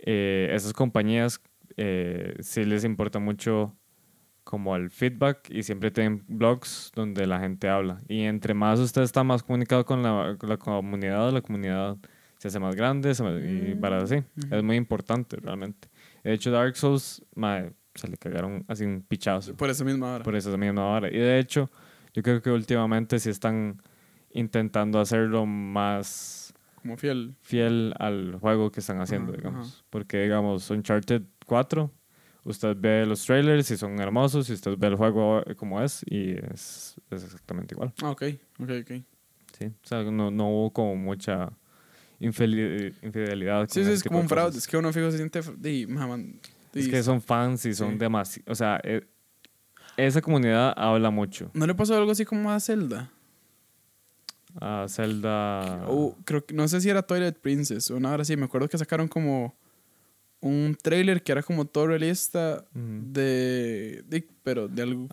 [0.00, 1.40] Eh, esas compañías
[1.76, 3.76] eh, sí les importa mucho
[4.44, 8.00] como el feedback y siempre tienen blogs donde la gente habla.
[8.08, 11.96] Y entre más usted está más comunicado con la, con la comunidad, la comunidad
[12.38, 14.16] se hace más grande se y Mm, para así.
[14.16, 14.54] ujú.
[14.56, 15.88] Es muy importante realmente.
[16.24, 20.24] De hecho, Dark Souls, mae, se le cagaron así un pichazo Por esa misma hora.
[20.24, 21.08] por esa misma hora.
[21.08, 21.70] Y de hecho,
[22.14, 23.82] yo creo que últimamente sí están
[24.30, 27.34] intentando hacerlo más Como fiel.
[27.42, 29.68] fiel al juego que están haciendo, Ajá, digamos.
[29.74, 29.84] ajá.
[29.90, 31.90] Porque, digamos, Uncharted 4,
[32.44, 36.32] usted ve los trailers y son hermosos y usted ve el juego como es y
[36.52, 37.92] es, es exactamente igual.
[38.02, 38.22] Ah, ok,
[38.60, 38.90] ok, ok.
[39.58, 39.66] ¿sí?
[39.66, 41.50] O sea, no, no hubo como mucha
[42.20, 43.68] infidelidad.
[43.68, 44.58] Sí, sí, es como de un fraude.
[44.58, 45.40] Es que uno fijo se siente...
[45.88, 46.40] Maman,
[46.72, 47.98] di, Es que son fans y son Sí.
[47.98, 48.52] demasiado...
[48.52, 49.06] O sea, e-
[50.06, 51.50] esa comunidad habla mucho.
[51.54, 53.10] ¿No le pasó algo así como a Zelda?
[54.60, 55.84] A Zelda...
[55.88, 58.36] O creo que, no sé si era Twilight Princess o una hora así.
[58.36, 59.54] Me acuerdo que sacaron como
[60.40, 65.08] un trailer que era como todo realista de, de- pero de algo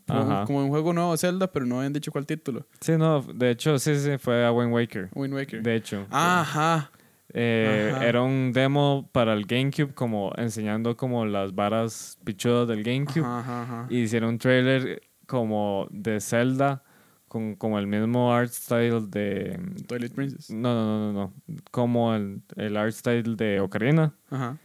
[0.45, 2.65] como un juego nuevo de Zelda, pero no habían dicho cuál título.
[2.79, 5.09] Sí, no, de hecho, sí, sí, fue a Wind Waker.
[5.13, 5.61] Wind Waker.
[5.63, 6.05] De hecho.
[6.11, 6.91] Ajá.
[7.37, 13.25] Eh, era un demo para el GameCube, como enseñando como las varas pichudas del GameCube.
[13.25, 13.87] Ajá, ajá, ajá.
[13.89, 16.81] Y hicieron un trailer como de Zelda
[17.27, 19.59] con como el mismo art style de...
[19.85, 20.49] Twilight Princess.
[20.49, 21.33] No, no, no, no, no.
[21.71, 24.13] Como el, el art style de Ocarina.
[24.29, 24.57] Ajá.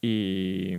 [0.00, 0.78] Y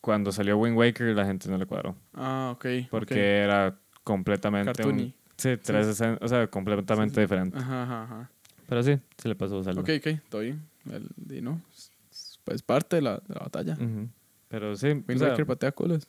[0.00, 1.94] cuando salió Wind Waker la gente no le cuadró.
[2.14, 2.66] Ah, ok.
[2.90, 4.84] Porque era completamente...
[4.84, 7.20] un- sí, 360, o sea, completamente Sí, sí.
[7.20, 7.56] diferente.
[7.58, 8.30] Ajá, ajá, ajá.
[8.70, 9.82] Pero sí, se le pasó a Zelda.
[9.82, 10.62] Ok, ok, bien.
[10.90, 13.74] El, y no, es- es- pues parte de la, de la batalla.
[13.74, 14.08] Ujú.
[14.48, 16.08] Pero sí, o Wind sea, patea culos.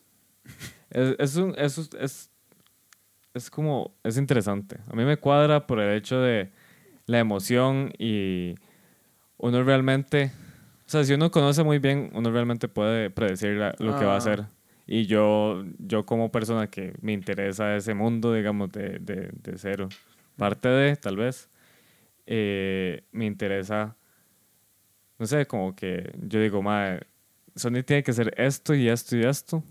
[0.91, 2.29] es, es, un, es, es,
[3.33, 4.77] es como, es interesante.
[4.89, 6.51] A mí me cuadra por el hecho de
[7.07, 8.55] la emoción y
[9.37, 10.31] uno realmente,
[10.85, 14.11] o sea, si uno conoce muy bien, uno realmente puede predecir la- lo que va
[14.11, 14.17] a Ah.
[14.17, 14.45] hacer.
[14.87, 19.89] Y yo, yo como persona que me interesa ese mundo, digamos, de, de, de cero,
[20.37, 21.49] parte de, tal vez,
[22.25, 23.95] eh, me interesa,
[25.19, 27.05] no sé, como que yo digo, madre,
[27.55, 29.63] Sony tiene que hacer esto y esto y esto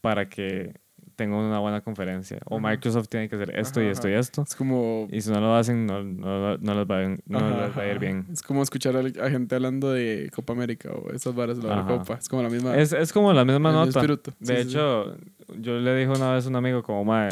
[0.00, 0.74] para que
[1.16, 2.38] tenga una buena conferencia.
[2.44, 2.68] O Ajá.
[2.70, 4.42] Microsoft tiene que hacer esto y Ajá, esto y esto.
[4.42, 5.08] Es como...
[5.10, 7.86] Y si no lo hacen, no, no, no les, va, a- no les va a
[7.88, 8.24] ir bien.
[8.32, 11.84] Es como escuchar a, gente hablando de Copa América o esas varas de la.
[11.84, 12.14] Copa.
[12.14, 12.76] Es como la misma...
[12.76, 13.98] Es, es como la misma nota.
[13.98, 14.30] espíritu.
[14.38, 14.68] De Sí, sí, sí.
[14.70, 15.16] hecho,
[15.58, 17.30] yo le dije una vez a un amigo como, mae,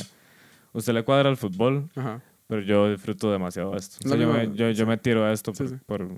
[0.72, 2.20] usted le cuadra el fútbol, Ajá.
[2.46, 3.98] Pero yo disfruto demasiado esto.
[4.04, 6.08] O sea, yo, me, yo, yo me tiro a esto por, por,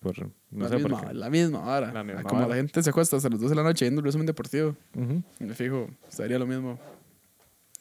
[0.00, 1.92] por- no la, sé misma, por la misma vara.
[1.92, 2.48] La misma como vara.
[2.48, 4.76] la gente se acuesta hasta las 2 de la noche viendo el resumen deportivo.
[4.96, 5.22] Ujú.
[5.38, 6.78] Me fijo, estaría lo mismo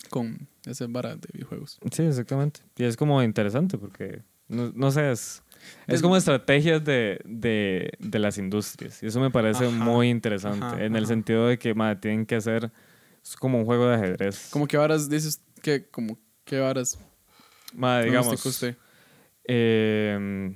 [0.10, 1.80] con ese vara de videojuegos.
[1.92, 2.62] Sí, exactamente.
[2.78, 5.44] Y es como interesante porque, no, no sé, es,
[5.88, 9.04] es como estrategias de, de, de las industrias.
[9.04, 10.66] Y eso me parece Ajá, muy interesante.
[10.66, 11.08] ajá, en el ajá.
[11.14, 12.72] sentido de que madre, tienen que hacer,
[13.24, 14.50] es como un juego de ajedrez.
[14.52, 16.98] Como que varas dices que, como que varas
[17.74, 18.68] Madre, digamos,
[19.46, 20.54] eh,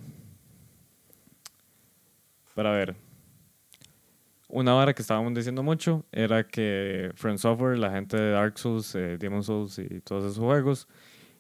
[2.56, 2.96] para ver.
[4.48, 8.94] Una vara que estábamos diciendo mucho era que Friend Software, la gente de Dark Souls,
[8.94, 10.88] eh, Demon Souls y todos esos juegos,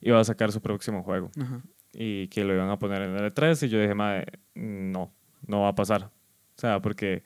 [0.01, 1.29] iba a sacar su próximo juego.
[1.39, 1.61] Ajá.
[1.95, 5.13] y que lo iban a poner en el E3 y yo dije, madre, no,
[5.45, 6.05] no va a pasar.
[6.05, 7.21] O sea, porque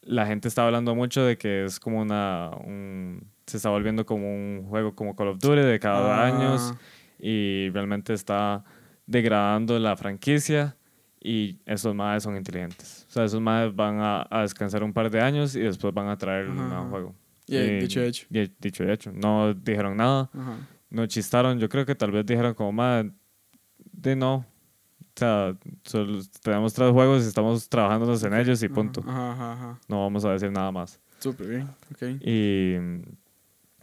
[0.00, 2.50] la gente está hablando mucho de que es como una...
[2.64, 6.26] un- se está volviendo como un juego como Call of Duty de cada dos Ah,
[6.26, 6.74] años
[7.18, 8.64] y realmente está
[9.06, 10.76] degradando la franquicia
[11.20, 13.06] y esos madres son inteligentes.
[13.08, 16.08] O sea, esos madres van a, a descansar un par de años y después van
[16.08, 17.14] a traer un nuevo juego.
[17.46, 18.26] Y eh, dicho y hecho.
[18.30, 19.10] y dicho y hecho.
[19.12, 20.58] No dijeron nada Ajá.
[20.90, 21.58] no chistaron.
[21.58, 23.10] Yo creo que tal vez dijeron como, madre,
[23.92, 24.34] de no.
[24.36, 29.02] O sea, solo tenemos tres juegos y estamos trabajándonos en ellos y punto.
[29.06, 29.80] Ajá, ajá.
[29.88, 31.00] No vamos a decir nada más.
[31.18, 31.68] Súper bien.
[31.90, 32.22] Ok.
[32.24, 32.76] Y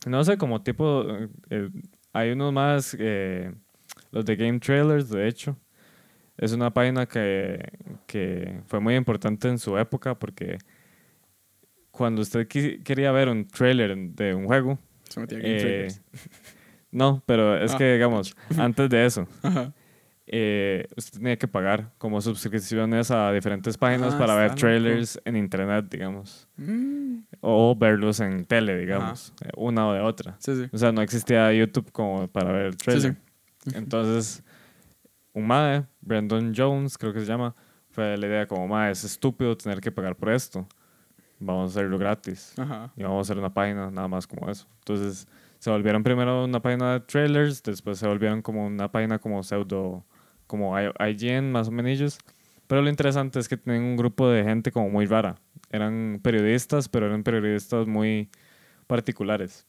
[0.08, 1.04] no sé, como tipo,
[1.50, 1.70] eh,
[2.16, 3.52] hay unos más, eh,
[4.12, 5.58] los de Game Trailers, de hecho.
[6.38, 7.60] Es una página que,
[8.08, 10.58] que fue muy importante en su época porque
[11.92, 14.78] cuando usted qui- quería ver un trailer de un juego,
[15.10, 16.02] Se metía Game eh, Trailers.
[16.92, 17.78] no, pero es Ah.
[17.78, 19.74] que, digamos, antes de eso, Ajá.
[20.28, 25.36] Eh, usted tenía que pagar como suscripciones a diferentes páginas Ah, para ver trailers en
[25.36, 30.36] internet, digamos, Mm, o verlos en tele, digamos, eh, una o de otra.
[30.40, 30.70] Sí, sí.
[30.72, 33.14] O sea, no existía YouTube como para ver el trailer.
[33.66, 33.72] sí.
[33.76, 34.44] Entonces,
[35.34, 37.56] un mae, Brandon Jones, creo que se llama,
[37.92, 40.68] fue la idea como, mae, es estúpido tener que pagar por esto.
[41.40, 42.54] Vamos a hacerlo gratis.
[42.58, 42.92] Ajá.
[42.96, 44.68] Y vamos a hacer una página nada más como eso.
[44.80, 45.28] Entonces,
[45.60, 50.06] se volvieron primero una página de trailers, después se volvieron como una página como pseudo,
[50.48, 52.18] como IGN más o menos.
[52.68, 55.36] Pero lo interesante es que tienen un grupo de gente como muy rara.
[55.72, 58.30] Eran periodistas, pero eran periodistas muy
[58.88, 59.68] particulares.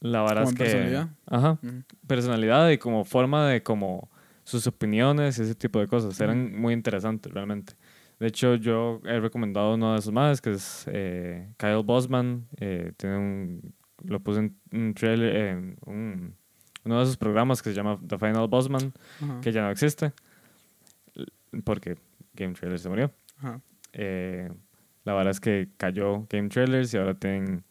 [0.00, 0.64] La verdad es que...
[0.64, 1.08] personalidad.
[1.26, 1.58] Ajá.
[2.06, 4.10] Personalidad y como forma de como
[4.44, 6.20] sus opiniones y ese tipo de cosas.
[6.20, 7.74] Eran muy interesantes realmente.
[8.18, 12.46] De hecho, yo he recomendado uno de esos más, que es eh, Kyle Bosman.
[12.60, 16.36] eh, tiene un, lo puse en un trailer, en un-
[16.84, 19.40] uno de esos programas que se llama The Final Bosman, Ajá.
[19.40, 20.12] que ya no existe,
[21.64, 21.96] porque
[22.34, 23.12] Game Trailer se murió.
[23.38, 23.60] Ajá.
[23.92, 24.50] Eh,
[25.04, 27.64] la verdad es que cayó Game Trailers y ahora tienen...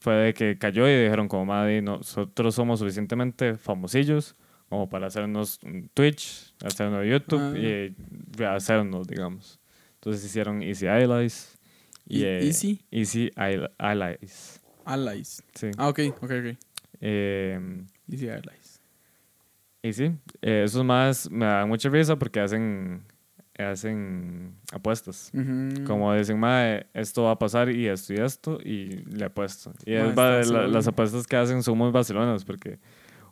[0.00, 4.36] Fue de que cayó y dijeron como, madre, nosotros somos suficientemente famosillos
[4.68, 5.58] como para hacernos
[5.94, 7.58] Twitch, hacernos YouTube Ah.
[7.58, 9.60] y hacernos, digamos.
[9.94, 11.58] Entonces hicieron Easy Allies.
[12.06, 14.60] Y, E- eh, Easy Easy Al- Allies.
[14.84, 15.42] Allies.
[15.54, 15.70] Sí.
[15.78, 16.58] Ah, ok, ok, ok.
[17.06, 17.60] Eh,
[18.10, 18.80] Easy Allies.
[19.82, 20.04] y sí,
[20.40, 23.02] eh, esos más me dan mucha risa porque hacen,
[23.58, 25.30] hacen apuestas.
[25.34, 25.84] Ujú.
[25.84, 29.72] Como dicen, mae, esto va a pasar y esto y esto, y le apuesto.
[29.84, 32.78] Y es la- las apuestas que hacen son muy vacilonas, porque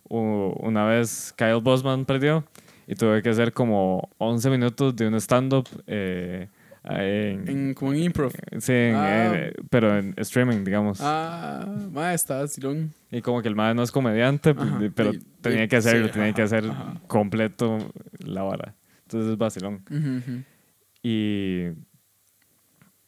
[0.09, 2.45] u- una vez Kyle Bosman perdió
[2.87, 6.49] y tuve que hacer como 11 minutos de un stand-up eh,
[6.85, 8.33] En, En, como en improv.
[8.59, 9.33] sí, Ah.
[9.37, 10.99] eh, pero en streaming, digamos.
[11.01, 12.17] Ah, ma,
[12.49, 12.93] Silón.
[13.11, 16.07] Y como que el mae no es comediante, pues, Ajá, pero y- tenía que hacerlo,
[16.09, 17.01] sí, tenía que hacer ajá.
[17.07, 17.79] completo
[18.19, 18.75] la vara.
[19.05, 19.85] Entonces es vacilón.
[21.03, 21.67] Y,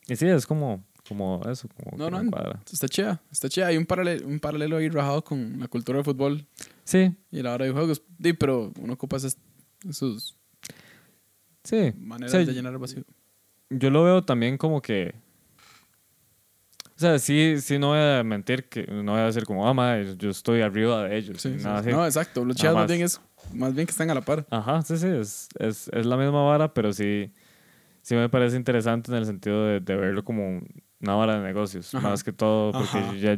[0.06, 2.60] y sí, es como, como eso, como No, no, cuadra.
[2.70, 3.66] Está chida, está chida.
[3.68, 6.46] Hay un paralelo, un paralelo ahí rajado con la cultura de fútbol
[6.84, 8.02] Sí, y la hora de juegos.
[8.22, 9.36] Sí, pero uno ocupa esas,
[9.90, 10.36] sus
[11.64, 11.92] sí.
[11.98, 13.02] maneras de llenar el vacío.
[13.70, 15.14] Yo lo veo también como que...
[16.96, 19.74] O sea, sí, sí no voy a mentir, que no voy a decir como, ah,
[19.74, 21.42] mae, yo estoy arriba de ellos.
[21.42, 21.90] Sí, nada sí.
[21.90, 22.44] No, exacto.
[22.44, 23.20] Lo chido más bien es
[23.52, 24.46] más bien que están a la par.
[24.48, 27.32] Ajá, sí, sí, es, es, es la misma vara, pero sí,
[28.00, 30.62] sí me parece interesante en el sentido de, de verlo como
[31.00, 32.10] una vara de negocios, Ajá.
[32.10, 33.12] más que todo, porque Ajá.
[33.12, 33.32] yo ya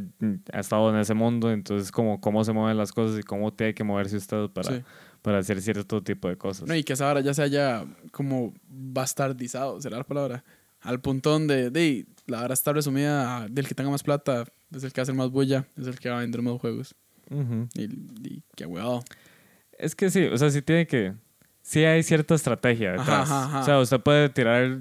[0.52, 3.74] he estado en ese mundo, entonces como cómo se mueven las cosas y cómo tiene
[3.74, 4.82] que moverse usted para, Sí.
[5.26, 6.68] Para hacer cierto tipo de cosas.
[6.68, 10.44] No, y que esa hora ya se haya como bastardizado, será la palabra.
[10.80, 14.84] Al punto donde de, la hora está resumida a, del que tenga más plata, es
[14.84, 16.94] el que hace más bulla, es el que va a vender más juegos.
[17.74, 17.82] Y,
[18.28, 19.02] y qué huevado.
[19.76, 21.14] Es que sí, o sea, sí tiene que,
[21.60, 23.08] sí hay cierta estrategia detrás.
[23.28, 23.60] ajá, ajá.
[23.60, 24.78] O sea, usted puede tirar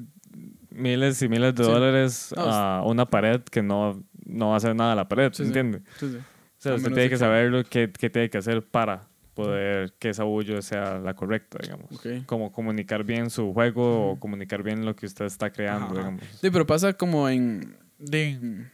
[0.69, 1.71] miles y miles de Sí.
[1.71, 5.33] dólares No, a una pared que no, no va a hacer nada a la pared,
[5.33, 5.41] Sí.
[5.41, 5.81] ¿entiende?
[5.99, 6.05] Sí.
[6.05, 9.93] O sea, usted tiene que que- saber lo que, que tiene que hacer para poder
[9.99, 11.87] que esa bullo sea la correcta, digamos.
[12.25, 16.23] Como comunicar bien su juego o comunicar bien lo que usted está creando, Ajá, digamos.
[16.41, 17.77] Sí, pero pasa como en.
[17.99, 18.65] De,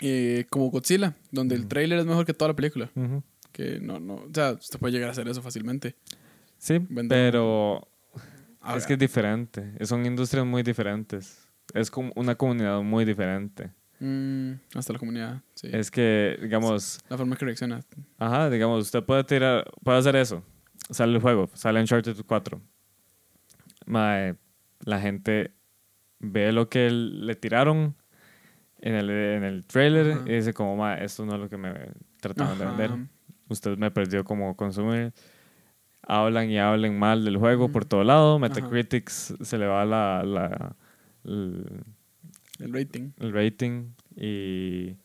[0.00, 2.90] eh, como Godzilla, donde el trailer es mejor que toda la película.
[3.52, 4.14] Que no, no.
[4.14, 5.94] O sea, usted puede llegar a hacer eso fácilmente.
[6.58, 7.88] Sí, Vender- pero
[8.60, 9.72] Ahora, es que es diferente.
[9.84, 11.46] Son industrias muy diferentes.
[11.74, 13.70] Es como una comunidad muy diferente.
[14.00, 15.42] mm, hasta la comunidad.
[15.54, 15.68] Sí.
[15.72, 17.82] Es que, digamos, La forma que reacciona.
[18.24, 20.44] Ajá, digamos, usted puede tirar, puede hacer eso.
[20.90, 22.60] Sale el juego, sale Uncharted 4.
[23.86, 24.36] Mae,
[24.84, 25.52] la gente
[26.20, 27.96] ve lo que le tiraron
[28.78, 30.22] en el, en el trailer Ajá.
[30.26, 31.74] y dice como, mae, esto no es lo que me
[32.20, 32.90] trataban de vender.
[33.48, 35.12] Usted me perdió como consumir.
[36.06, 38.36] Hablan y hablan mal del juego por todo lado.
[38.36, 38.38] Ajá.
[38.38, 40.76] Metacritic se le va la, la,
[41.24, 41.82] el,
[42.60, 43.10] El rating.
[43.18, 44.96] el rating y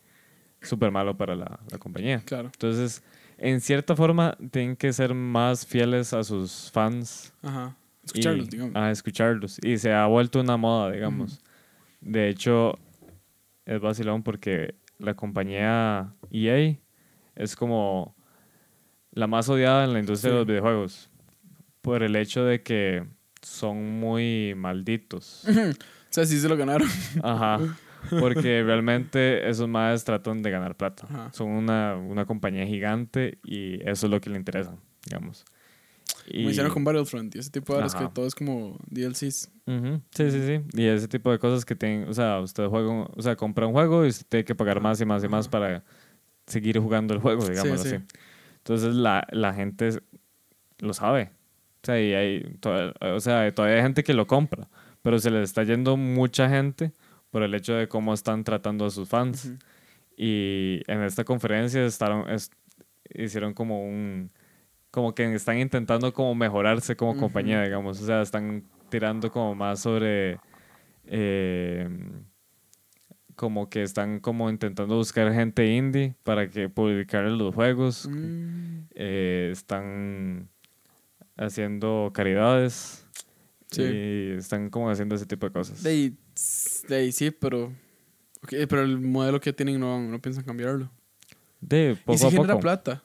[0.62, 2.22] súper malo para la, la compañía.
[2.26, 2.49] Claro.
[2.53, 3.03] Entonces,
[3.38, 7.34] en cierta forma, tienen que ser más fieles a sus fans.
[7.43, 7.76] Ajá.
[8.03, 8.76] Escucharlos, y- digamos.
[8.76, 9.60] A escucharlos.
[9.64, 11.41] Y se ha vuelto una moda, digamos.
[12.01, 12.78] De hecho,
[13.66, 16.78] es vacilón porque la compañía EA
[17.36, 18.16] es como
[19.12, 21.10] la más odiada en la industria de los videojuegos.
[21.82, 23.05] Por el hecho de que
[23.41, 25.43] son muy malditos.
[26.10, 26.88] O sea, sí se lo ganaron.
[27.22, 27.60] Ajá.
[28.10, 31.05] Porque realmente esos madres tratan de ganar plata.
[31.10, 31.32] Ajá.
[31.34, 35.45] Son una, una compañía gigante y eso es lo que le interesa, digamos.
[36.28, 38.14] Y, Como hicieron con Battlefront y ese tipo de horas que Ajá.
[38.14, 39.51] todo es como DLCs.
[39.66, 40.62] Sí, sí, sí.
[40.74, 43.74] Y ese tipo de cosas que tienen, o sea, usted juega, o sea, compra un
[43.74, 45.51] juego y usted tiene que pagar más y más y más Ajá.
[45.51, 45.84] para
[46.45, 47.95] seguir jugando el juego, digamos sí.
[47.95, 48.03] así.
[48.58, 50.01] Entonces la, la gente
[50.80, 51.32] lo sabe.
[51.84, 52.60] O sea, y hay,
[53.01, 54.68] o sea, todavía hay gente que lo compra,
[55.01, 56.91] pero se le está yendo mucha gente
[57.32, 59.45] por el hecho de cómo están tratando a sus fans.
[59.45, 59.57] Ujú.
[60.15, 62.49] Y en esta conferencia estaron, es-
[63.13, 64.32] hicieron como un,
[64.91, 67.19] como que están intentando como mejorarse como Ujú.
[67.21, 68.01] compañía, digamos.
[68.01, 70.39] O sea, están tirando como más sobre,
[71.05, 71.88] eh,
[73.36, 78.07] como que están como intentando buscar gente indie para que publicar los juegos.
[78.09, 80.49] Mm, Eh, están
[81.38, 83.05] haciendo caridades.
[83.69, 83.84] Sí.
[83.84, 85.86] Y están como haciendo ese tipo de cosas.
[85.86, 86.17] ahí,
[86.88, 87.73] de ahí sí, pero.
[88.43, 90.89] ok, pero el modelo que tienen no, no piensan cambiarlo.
[91.61, 92.61] De poco y si a genera poco.
[92.61, 93.03] plata.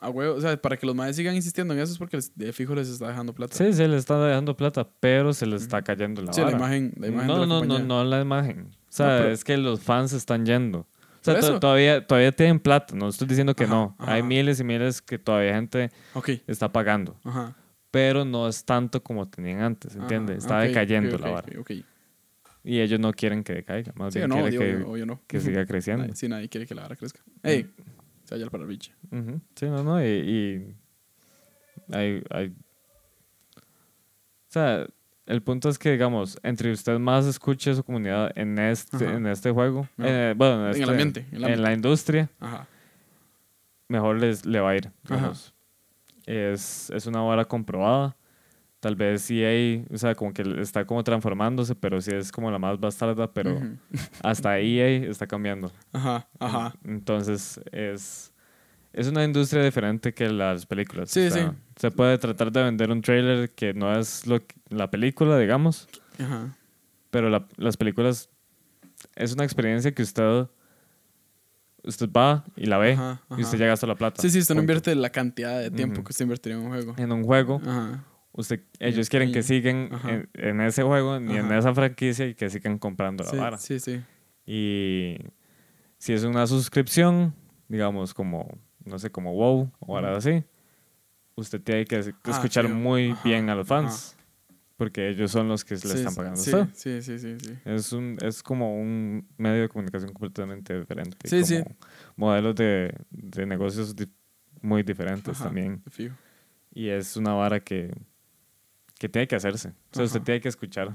[0.00, 0.34] A huevo.
[0.34, 2.74] O sea, para que los madres sigan insistiendo en eso es porque les- de fijo
[2.74, 3.54] les está dejando plata.
[3.56, 6.58] Sí, se le está dejando plata, pero se le está cayendo la Sí, la vara.
[6.58, 7.84] imagen, la imagen no, de la no, no, compañía.
[7.86, 8.68] no la imagen.
[8.70, 10.80] O sea, pero- es que los fans están yendo.
[10.80, 10.86] O
[11.22, 11.60] sea, Por to- eso.
[11.60, 13.96] todavía, todavía tienen plata, no estoy diciendo que Ajá, no.
[13.98, 14.12] ajá.
[14.14, 16.30] Hay miles y miles que todavía gente Ok.
[16.46, 17.56] está pagando, Ajá.
[17.90, 20.38] pero no es tanto como tenían antes, ¿entiendes?
[20.38, 21.48] Está decayendo la vara.
[21.58, 21.70] ok.
[22.66, 25.20] Y ellos no quieren que decaiga, más Sí, bien no, quieren digo, que, obvio no.
[25.26, 26.04] que siga creciendo.
[26.04, 27.20] Nadie- sí, nadie quiere que la vara crezca.
[27.42, 27.70] Ey,
[28.24, 28.92] se vaya para el biche.
[29.12, 29.40] Ujú.
[29.54, 30.74] Sí, no, no, y, y
[31.94, 32.48] hay, hay...
[33.58, 34.86] O sea,
[35.26, 39.14] el punto es que, digamos, entre usted más escuche su comunidad en este, Ajá.
[39.14, 40.06] en este juego, No.
[40.06, 41.62] eh, bueno, en, En el este- ambiente, en el en ámbito.
[41.62, 42.66] la industria, Ajá.
[43.88, 44.90] mejor les, le va a ir.
[46.26, 48.16] Es, es una vara comprobada.
[48.84, 52.58] Tal vez EA, o sea, como que está como transformándose, pero sí es como la
[52.58, 53.78] más bastarda, pero Ujú.
[54.22, 55.72] hasta EA está cambiando.
[55.90, 56.74] Ajá, ajá.
[56.84, 58.30] Entonces es,
[58.92, 61.10] es una industria diferente que las películas.
[61.10, 61.40] Sí, sí.
[61.76, 65.88] Se puede tratar de vender un trailer que no es lo que- la película, digamos,
[66.18, 66.54] Ajá.
[67.10, 68.28] Pero la- las películas
[69.16, 70.46] es una experiencia que usted,
[71.84, 73.56] usted va y la ve Ajá, y usted ajá.
[73.56, 74.20] llega hasta la plata.
[74.20, 76.04] Sí, sí, usted no invierte la cantidad de tiempo Ujú.
[76.04, 76.94] que usted invertiría en un juego.
[76.98, 78.04] En un juego, Ajá.
[78.34, 82.50] Usted, ellos quieren que sigan en, en ese juego ni en esa franquicia y que
[82.50, 83.58] sigan comprando la vara.
[83.58, 84.02] sí, sí.
[84.46, 85.16] Y
[85.98, 87.34] si es una suscripción,
[87.68, 90.44] digamos como, no sé, como WoW o algo así,
[91.36, 94.16] usted tiene que Ah, escuchar muy Ajá, bien a los fans.
[94.76, 96.66] Porque ellos son los que le Sí, están pagando sí, usted.
[96.74, 97.54] sí, sí, sí, sí.
[97.64, 101.16] Es, un, es como un medio de comunicación completamente diferente.
[101.28, 101.64] Sí, como sí.
[102.16, 104.12] Modelos de, de negocios di-
[104.60, 105.80] muy diferentes Ajá, también.
[105.90, 106.16] fijo.
[106.72, 107.92] Y es una vara que,
[109.04, 109.68] que tiene que hacerse.
[109.68, 110.24] O sea, usted Ajá.
[110.24, 110.88] tiene que escuchar.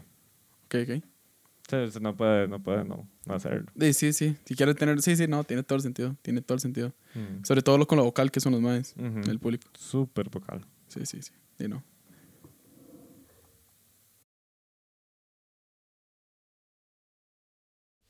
[0.65, 1.03] Ok, ok.
[1.03, 3.71] O sea, usted no puede no, puede no, no hacerlo.
[3.79, 4.35] Sí, sí, sí.
[4.45, 4.99] Si quiere tener...
[5.03, 6.15] Sí, sí, no, tiene todo el sentido.
[6.23, 6.91] Tiene todo el sentido.
[7.13, 7.43] Mm.
[7.43, 9.29] Sobre todo lo con lo vocal que son los más Ujú.
[9.29, 9.69] el público.
[9.77, 10.65] Súper vocal.
[10.87, 11.33] Sí, sí, sí.
[11.59, 11.83] Y no.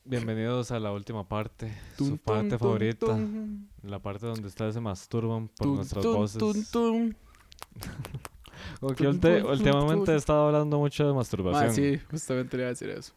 [0.06, 4.76] Bienvenidos a la última parte, Tun, su parte tun, favorita, tun, la parte donde ustedes
[4.76, 6.72] se masturban por nuestras voces.
[8.80, 8.80] tun, tun.
[8.80, 11.74] Como que tun, ulte- tun, tun, últimamente he estado hablando mucho de Ma, masturbación.
[11.74, 13.14] sí, justamente le iba a decir eso.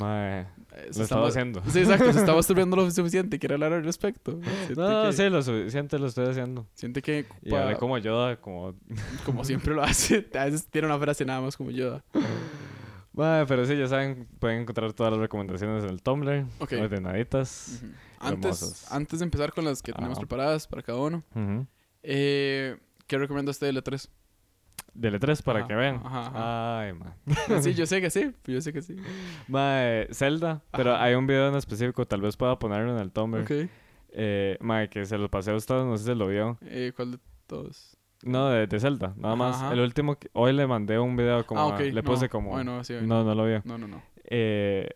[0.00, 0.40] Mae,
[0.72, 1.62] Eh, lo ma- haciendo.
[1.70, 2.12] Sí, exacto.
[2.12, 3.38] Se está masturbando lo suficiente.
[3.38, 4.32] Quiere hablar al respecto.
[4.66, 6.66] Siente No, que, sí, lo suficiente lo estoy haciendo.
[6.74, 7.24] Siente que...
[7.42, 8.74] Y pa- hablé como Yoda, como...
[9.24, 10.28] como siempre lo hace.
[10.38, 12.02] A veces tiene una frase nada más como yo.
[13.14, 16.72] Mae, pero sí, ya saben, pueden encontrar todas las recomendaciones en el Tumblr, Ok.
[16.80, 17.82] ordenaditas.
[18.20, 18.92] Antes, Hermosos.
[18.92, 21.66] antes de empezar con las que tenemos preparadas para cada uno, Ujú.
[22.02, 22.76] eh,
[23.06, 24.08] ¿qué recomienda usted de L3?
[24.94, 26.00] Del E3 para Ajá, que vean.
[26.04, 26.80] ajá, ajá.
[26.80, 27.14] Ay, man.
[27.62, 28.32] Sí, yo sé que sí.
[28.46, 28.96] Yo sé que sí.
[29.46, 33.42] Mae, Zelda, pero hay un video en específico, tal vez pueda ponerlo en el Tumblr.
[33.42, 33.50] Ok.
[34.10, 36.58] Eh, mae, que se lo pasé a ustedes, no sé si lo vio.
[36.62, 37.96] Eh, ¿Cuál de todos?
[38.24, 39.70] No, de, de Zelda, nada más.
[39.70, 41.60] El último, que- hoy le mandé un video como...
[41.60, 41.80] ah, ok.
[41.80, 42.30] Le puse no.
[42.30, 42.82] como...
[42.84, 42.94] Sí.
[43.02, 43.62] no, no lo vio.
[43.64, 44.02] No, no, no.
[44.24, 44.88] Eh,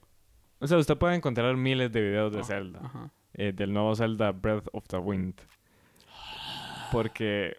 [0.58, 2.80] o sea, usted puede encontrar miles de videos de Ah, Zelda.
[2.82, 3.10] Ajá.
[3.34, 5.34] eh, del nuevo Zelda Breath of the Wind.
[6.90, 7.56] Porque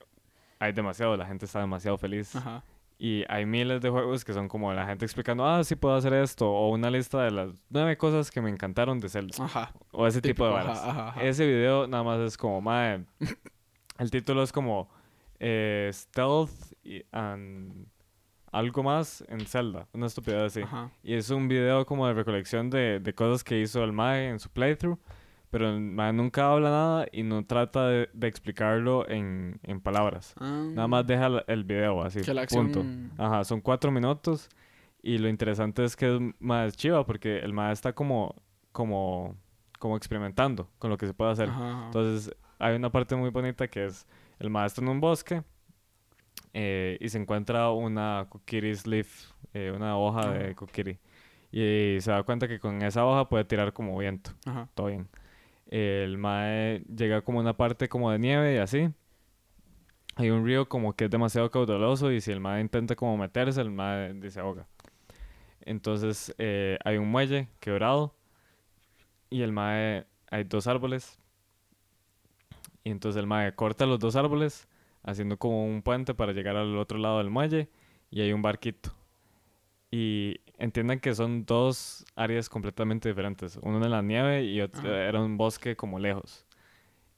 [0.64, 2.36] hay demasiado, la gente está demasiado feliz.
[2.36, 2.64] Ajá.
[3.00, 6.14] Y hay miles de juegos que son como la gente explicando, ah, sí puedo hacer
[6.14, 6.50] esto.
[6.50, 9.44] O una lista de las nueve cosas que me encantaron de Zelda.
[9.44, 9.74] Ajá.
[9.92, 10.84] O ese tipo de Típico, varas.
[10.84, 11.24] ajá, ajá.
[11.24, 13.04] Ese video nada más es como, mae.
[14.00, 14.90] el título es como
[15.40, 16.52] eh, Stealth
[16.84, 17.88] y- and
[18.52, 19.88] algo más en Zelda.
[19.94, 20.62] Una estupidez así.
[21.02, 24.40] Y es un video como de recolección de, de cosas que hizo el Mae en
[24.40, 25.00] su playthrough.
[25.54, 30.34] Pero el Mae nunca habla nada y no trata de, de explicarlo en, en palabras.
[30.40, 32.22] Ah, Nada más deja el video así.
[32.22, 32.72] Que la acción...
[32.72, 33.24] Punto.
[33.24, 34.50] Ajá, son cuatro minutos.
[35.04, 38.34] Y lo interesante es que es más chiva porque el Mae está como,
[38.72, 39.36] como,
[39.78, 41.50] como experimentando con lo que se puede hacer.
[41.50, 41.86] Ajá, ajá.
[41.86, 44.08] Entonces, hay una parte muy bonita que es
[44.40, 45.44] el maestro en un bosque
[46.52, 50.56] eh, y se encuentra una coquiris leaf, eh, una hoja de Ajá.
[50.56, 50.98] coquiri.
[51.52, 54.32] Y, se da cuenta que con esa hoja puede tirar como viento.
[54.48, 54.68] Ajá.
[54.74, 55.08] Todo bien.
[55.74, 58.92] El mae llega como una parte como de nieve y así.
[60.14, 63.60] Hay un río como que es demasiado caudaloso y si el mae intenta como meterse,
[63.60, 64.68] el mae se ahoga.
[65.62, 68.14] Entonces eh, hay un muelle quebrado
[69.32, 71.18] y el mae, hay dos árboles.
[72.84, 74.68] Y entonces el mae corta los dos árboles
[75.02, 77.68] haciendo como un puente para llegar al otro lado del muelle
[78.12, 78.94] y hay un barquito.
[79.96, 83.60] Y entiendan que son dos áreas completamente diferentes.
[83.62, 85.04] Uno en la nieve y otro Ajá.
[85.04, 86.48] era un bosque como lejos.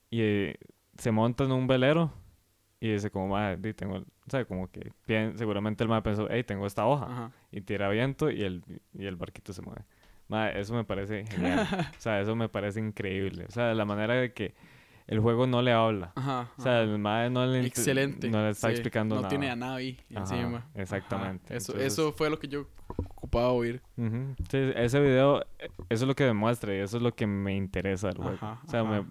[0.10, 0.58] Y eh,
[0.98, 2.12] se monta en un velero
[2.82, 6.44] y dice como, madre, tengo, o sea, como que bien, seguramente el mae pensó, hey,
[6.44, 7.06] tengo esta hoja.
[7.06, 7.32] Ajá.
[7.50, 8.62] Y tira viento y el,
[8.92, 9.86] y el barquito se mueve.
[10.28, 11.66] Madre, eso me parece genial.
[11.98, 13.46] o sea, eso me parece increíble.
[13.48, 14.54] O sea, la manera de que
[15.08, 16.12] el juego no le habla.
[16.16, 16.52] Ajá.
[16.58, 18.30] O sea, el mae no le, Excelente.
[18.30, 18.74] no le está sí.
[18.74, 19.30] explicando no nada.
[19.30, 20.66] tiene a nadie Ajá, encima.
[20.76, 21.46] exactamente.
[21.48, 21.56] Ajá.
[21.58, 23.82] Eso, Entonces- eso fue lo que yo ocupaba oír.
[23.98, 24.36] Ujú.
[24.50, 27.56] Sí, ese video, eh, eso es lo que demuestra y eso es lo que me
[27.56, 28.38] interesa del juego.
[28.42, 29.06] Ajá, o sea, me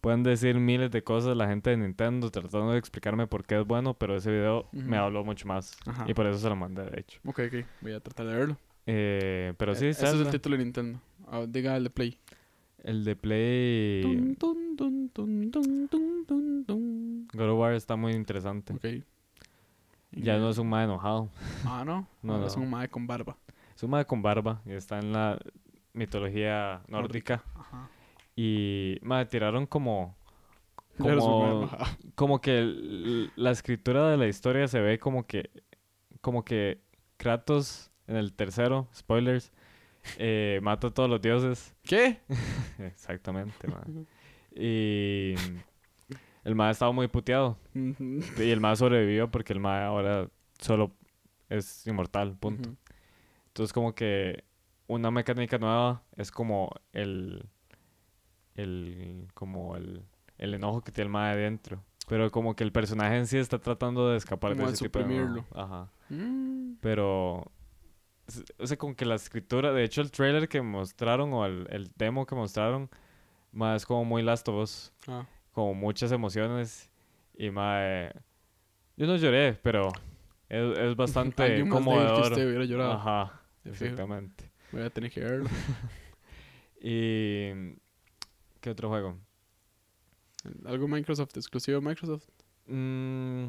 [0.00, 3.66] pueden decir miles de cosas la gente de Nintendo tratando de explicarme por qué es
[3.66, 5.76] bueno, pero ese video me habló mucho más.
[5.86, 6.04] Ajá.
[6.06, 7.18] Y por eso se lo mandé, de hecho.
[7.24, 7.64] Ok, ok.
[7.80, 8.56] Voy a tratar de verlo.
[8.86, 11.00] Eh, pero sí, Eh, Ese es el título de Nintendo.
[11.26, 12.18] Ah, diga el de Play.
[12.82, 14.58] el de Play Tun, tun,
[17.52, 18.72] of War está muy interesante.
[18.72, 19.04] Ok.
[20.12, 21.28] Ya no es un mae enojado.
[21.64, 22.06] Ah, no.
[22.22, 22.46] No, No.
[22.46, 23.36] Es un mae con barba.
[23.74, 25.38] Es un mae con barba y está en la
[25.92, 27.42] mitología nórdica.
[27.54, 27.88] Ajá.
[28.36, 30.16] Y mae, tiraron como...
[30.96, 31.68] Como,
[32.14, 35.50] como que el- la escritura de la historia se ve como que
[36.20, 36.80] como que
[37.16, 39.52] Kratos en el tercero, spoilers,
[40.18, 41.74] eh, mata a todos los dioses.
[41.82, 42.20] ¿Qué?
[42.78, 44.04] Exactamente, mae.
[44.54, 45.34] Y
[46.44, 47.58] el mae estaba muy puteado.
[47.74, 48.20] Ujú.
[48.38, 50.28] Y el mae sobrevivió porque el mae ahora
[50.58, 50.92] solo
[51.48, 52.68] es inmortal, punto.
[52.70, 52.78] Ujú.
[53.48, 54.44] Entonces como que
[54.86, 57.48] una mecánica nueva es como el,
[58.54, 60.02] el, como el,
[60.38, 61.82] el enojo que tiene el mae adentro.
[62.06, 64.98] Pero como que el personaje en sí está tratando de escapar Como de ese tipo
[64.98, 65.46] de suprimirlo.
[65.54, 65.90] Ajá.
[66.10, 66.74] Mm.
[66.80, 67.50] Pero,
[68.58, 71.90] o sea, como que la escritura, de hecho el trailer que mostraron o el, el
[71.96, 72.90] demo que mostraron,
[73.54, 75.26] más es como muy Last of Us, Ah.
[75.52, 76.90] como muchas emociones
[77.36, 78.12] y más...
[78.96, 79.88] Yo no lloré, pero
[80.48, 82.22] es, es bastante débil que conmovedor.
[82.30, 82.92] usted hubiera llorado.
[82.92, 84.50] Ajá, exactamente.
[84.72, 85.48] Voy a tener que verlo.
[86.86, 87.76] Y...
[88.60, 89.18] ¿Qué otro juego?
[90.66, 92.28] Algo Microsoft, exclusivo de Microsoft.
[92.66, 93.46] Mm,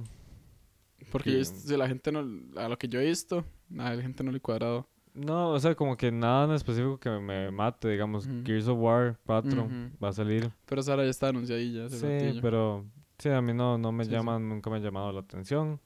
[1.12, 2.20] Porque Que- yo- si la gente no,
[2.60, 3.46] a lo que yo he visto,
[3.78, 4.88] a la gente no le he cuadrado.
[5.16, 8.28] No, o sea, como que nada en específico que me mate, digamos.
[8.44, 9.74] Gears of War 4 Ujú.
[10.04, 10.52] va a salir.
[10.66, 12.42] Pero Sara ya está anunciadilla hace Sí, ratillo.
[12.42, 12.86] pero
[13.18, 14.16] sí, a mí no, no me Sí, sí.
[14.16, 15.80] llaman, nunca me ha llamado la atención.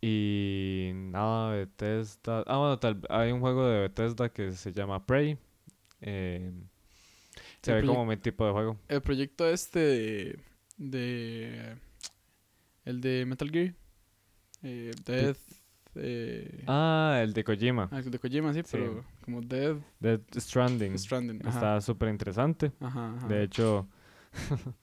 [0.00, 2.42] Y nada, Bethesda.
[2.46, 5.36] Ah, bueno, tal, hay un juego de Bethesda que se llama Prey.
[6.00, 6.52] Eh,
[7.60, 8.76] se El ve como mi tipo de juego.
[8.88, 10.40] El proyecto este de,
[10.78, 11.76] de
[12.86, 13.74] el de Metal Gear,
[14.62, 15.36] eh, Death,
[16.00, 18.70] eh, Ah, el de Kojima, ah, el de Kojima sí, Sí.
[18.72, 20.98] pero como Death Death Stranding.
[20.98, 21.40] Stranding.
[21.46, 22.72] Ajá, Está súper interesante.
[22.80, 23.28] ajá, ajá.
[23.28, 23.86] De hecho,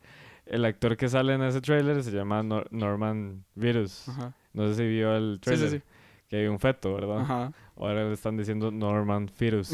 [0.46, 4.08] el actor que sale en ese trailer se llama Nor- Norman Virus.
[4.10, 4.34] Ajá.
[4.54, 5.70] No sé si vio el Sí, trailer.
[5.70, 5.84] sí, sí.
[6.30, 7.20] Que hay un feto, ¿verdad?
[7.22, 7.52] Ajá.
[7.78, 9.72] Ahora le están diciendo Norman Virus.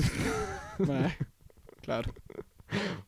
[1.81, 2.13] Claro.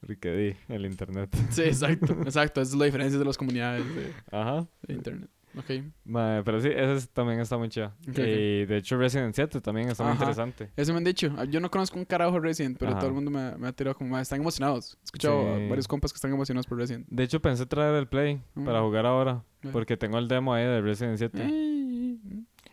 [0.05, 1.35] Porque di el internet.
[1.49, 2.61] Sí, exacto, exacto.
[2.61, 4.67] Esa es la diferencia de las comunidades de, Ajá.
[4.83, 5.29] de internet.
[5.57, 5.83] Ok.
[6.05, 8.17] Mae, pero sí, ese es- también está muy ok.
[8.17, 10.69] Y de hecho Resident 7 también está muy interesante.
[10.75, 11.33] Eso me han dicho.
[11.37, 12.99] Ah, Yo no conozco un carajo Resident, pero Ajá.
[12.99, 14.97] todo el mundo me, me ha tirado como, "Mae, están emocionados.
[15.01, 17.07] He escuchado a varios compas que están emocionados por Resident.
[17.09, 18.85] De hecho pensé traer el Play para Mm.
[18.85, 19.43] jugar ahora.
[19.63, 19.69] Eh.
[19.71, 21.41] Porque tengo el demo ahí de Resident 7.
[21.43, 22.19] Ey,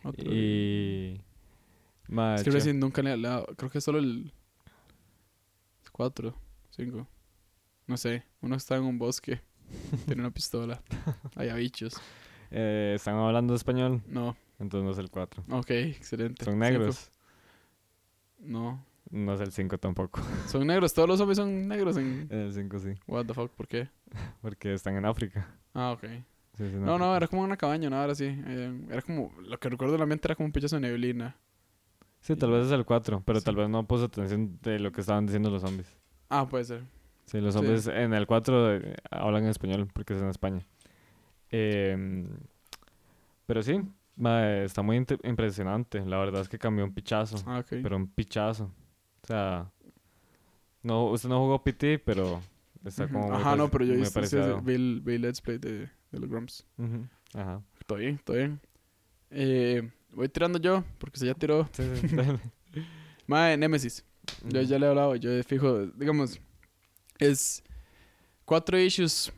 [0.02, 0.32] otro.
[0.32, 1.20] Y...
[2.08, 2.54] Mae, Es que chido.
[2.56, 3.46] Resident nunca le ha dado.
[3.56, 4.32] Creo que solo el
[5.92, 6.34] 4,
[6.70, 7.06] 5.
[7.86, 8.24] No sé.
[8.40, 9.40] Uno está en un bosque.
[10.06, 10.82] tiene una pistola.
[11.36, 11.94] Hay bichos.
[12.54, 14.36] Eh, están hablando español, No.
[14.58, 15.42] entonces no es el 4.
[15.50, 16.44] Ok, excelente.
[16.44, 16.64] Son Cinco.
[16.64, 17.10] negros.
[18.38, 18.84] No.
[19.10, 20.20] No es el 5 tampoco.
[20.48, 20.94] Son negros.
[20.94, 22.26] Todos los zombies son negros en.
[22.30, 22.94] En el 5 sí.
[23.06, 23.88] What the fuck, ¿por qué?
[24.42, 25.46] Porque están en África.
[25.74, 26.02] Ah, ok.
[26.54, 28.24] Sí, sí, en No, no, era como una cabaña, no, ahora sí.
[28.26, 29.32] Eh, era como.
[29.42, 31.36] Lo que recuerdo del ambiente era como un pichazo de neblina.
[32.20, 33.44] Sí, tal vez es el 4, pero Sí.
[33.44, 35.98] tal vez no puse atención de lo que estaban diciendo los zombies.
[36.30, 36.82] Ah, puede ser.
[37.26, 40.66] Sí, los zombies en el 4 eh, hablan en español porque es en España.
[41.52, 42.28] Em,
[43.46, 43.80] pero sí,
[44.16, 46.04] mae, está muy impresionante.
[46.04, 47.68] La verdad es que cambió un pichazo, Ah, ok.
[47.82, 48.64] pero un pichazo.
[49.22, 49.70] O sea,
[50.82, 52.40] no, usted no jugó PT, pero
[52.84, 55.88] está como muy Ajá, no, pero yo hice, sí, vi, el, vi Let's Play de,
[56.10, 56.66] de los Grumps.
[56.78, 57.62] Ujú, Ajá.
[57.86, 58.60] Todo bien, todo bien.
[59.30, 61.68] Eh, voy tirando yo, porque se ya tiró.
[61.72, 62.16] Sí, sí.
[63.26, 64.04] Mae, Nemesis.
[64.48, 66.40] Yo ya le he hablado, yo fijo, digamos,
[67.18, 67.62] es
[68.44, 69.32] cuatro issues.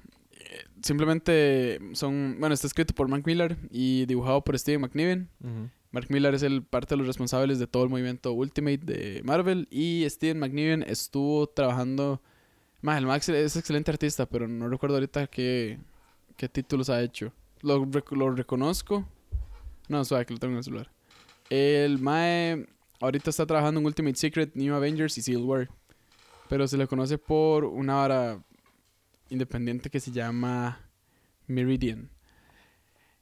[0.85, 5.31] Simplemente son, bueno, está escrito por Mark Miller y dibujado por Steven McNiven.
[5.93, 9.67] Mark Miller es el parte de los responsables de todo el movimiento Ultimate de Marvel
[9.71, 12.21] y Steven McNiven estuvo trabajando.
[12.83, 15.79] Más, el Max es excelente artista, pero no recuerdo ahorita qué,
[16.37, 17.33] qué títulos ha hecho.
[17.63, 19.09] Lo, rec- lo reconozco.
[19.89, 20.91] No, suave que lo tengo en el celular.
[21.49, 22.67] El Mae
[23.01, 25.71] ahorita está trabajando en Ultimate Secret, New Avengers y Civil War.
[26.51, 28.45] Pero se le conoce por una vara
[29.35, 30.81] independiente que se llama
[31.47, 32.11] Meridian.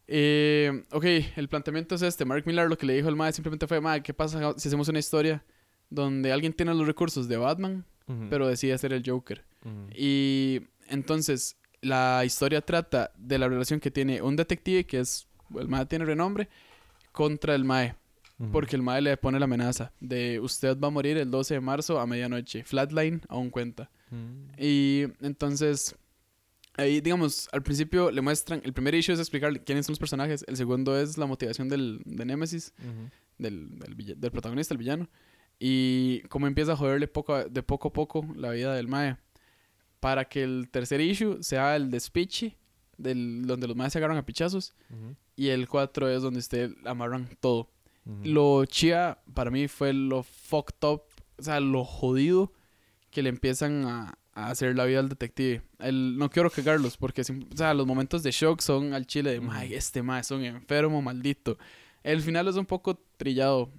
[0.06, 1.04] Eh, ok,
[1.36, 2.24] el planteamiento es este.
[2.24, 4.88] Mark Millar lo que le dijo al Mae simplemente fue, Mae, ¿qué pasa si hacemos
[4.88, 5.44] una historia
[5.90, 7.84] donde alguien tiene los recursos de Batman,
[8.28, 9.44] pero decide ser el Joker?
[9.94, 15.68] Y entonces la historia trata de la relación que tiene un detective, que es, el
[15.68, 16.48] Mae tiene renombre,
[17.12, 17.94] contra el Mae.
[18.50, 21.60] Porque el Mae le pone la amenaza de usted va a morir el 12 de
[21.60, 22.64] marzo a medianoche.
[22.64, 23.88] Flatline aún cuenta.
[24.10, 24.52] Ujú.
[24.58, 25.94] Y entonces,
[26.76, 30.44] ahí, digamos, al principio le muestran, el primer issue es explicar quiénes son los personajes,
[30.48, 33.10] el segundo es la motivación del, de Nemesis, Ujú.
[33.38, 35.08] del, del, villa- del protagonista, el villano,
[35.58, 39.16] y cómo empieza a joderle poco a- de poco a poco la vida del Mae,
[40.00, 42.56] para que el tercer issue sea el despiche,
[42.98, 45.14] del, donde los Maes se agarran a pichazos, Ujú.
[45.36, 47.70] y el 4 es donde usted amarran todo.
[48.04, 48.20] Ujú.
[48.24, 51.02] Lo chía para mí fue lo fucked up,
[51.38, 52.52] o sea, lo jodido
[53.10, 55.62] que le empiezan a, a hacer la vida al detective.
[55.78, 59.40] El, no quiero cagarlos porque o sea, los momentos de shock son al chile de.
[59.40, 61.58] "Mae, este mae es un enfermo maldito.
[62.02, 63.70] El final es un poco trillado.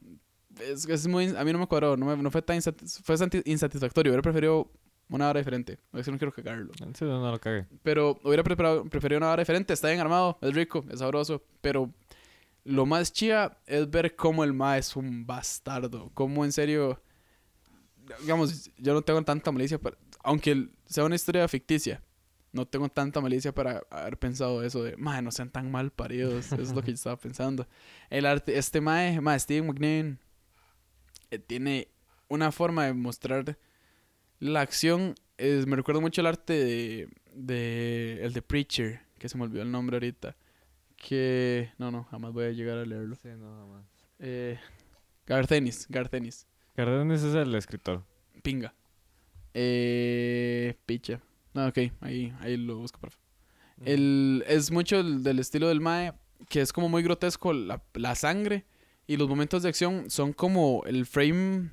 [0.60, 3.18] Es, es muy, a mí no me cuadró, no, me- no fue tan insatis- fue
[3.18, 4.12] santi- insatisfactorio.
[4.12, 4.72] Hubiera preferido
[5.10, 5.80] una hora diferente.
[5.92, 6.72] A veces no quiero cagarlo.
[6.94, 7.66] Sí, no, lo cague.
[7.82, 9.74] Pero hubiera preferido una hora diferente.
[9.74, 11.44] Está bien armado, es rico, es sabroso.
[11.62, 11.92] Pero
[12.64, 16.12] lo más chía es ver cómo el Ma es un bastardo.
[16.14, 17.02] Cómo en serio
[18.22, 22.02] digamos, yo no tengo tanta malicia, para, aunque sea una historia ficticia,
[22.54, 26.46] no tengo tanta malicia para haber pensado eso de, mae, no sean tan mal paridos.
[26.46, 27.68] Eso es lo que yo estaba pensando.
[28.10, 30.20] El arte, este mae, mae, Steve McNeil,
[31.32, 31.90] eh, tiene
[32.30, 33.58] una forma de mostrar
[34.40, 35.16] la acción.
[35.38, 39.64] Es, me recuerda mucho el arte de, de el de Preacher, que se me olvidó
[39.64, 40.36] el nombre ahorita.
[40.96, 43.16] Que, no, no, jamás voy a llegar a leerlo.
[43.16, 43.86] Sí, no, más.
[44.20, 44.60] Eh,
[45.26, 46.48] Garth Ennis, Garth Ennis.
[46.76, 48.04] Cardenas es el escritor.
[48.42, 48.74] Pinga.
[49.54, 51.22] Eh, picha.
[51.54, 53.00] No, ok, ahí, ahí lo busco.
[53.86, 56.14] El, es mucho el- del estilo del Mae,
[56.50, 58.66] que es como muy grotesco la, la sangre
[59.08, 61.70] y los momentos de acción son como el frame.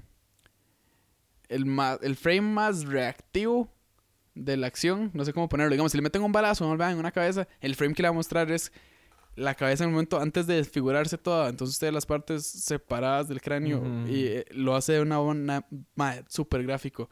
[1.48, 3.68] El, ma- el frame más reactivo
[4.34, 5.10] de la acción.
[5.14, 5.70] No sé cómo ponerlo.
[5.72, 8.12] Digamos, si le meten un balazo no en una cabeza, el frame que le va
[8.12, 8.72] a mostrar es
[9.36, 11.48] la cabeza en el momento antes de desfigurarse toda.
[11.48, 15.64] Entonces, usted las partes separadas del cráneo y eh, lo hace de una una
[16.28, 17.08] súper gráfico.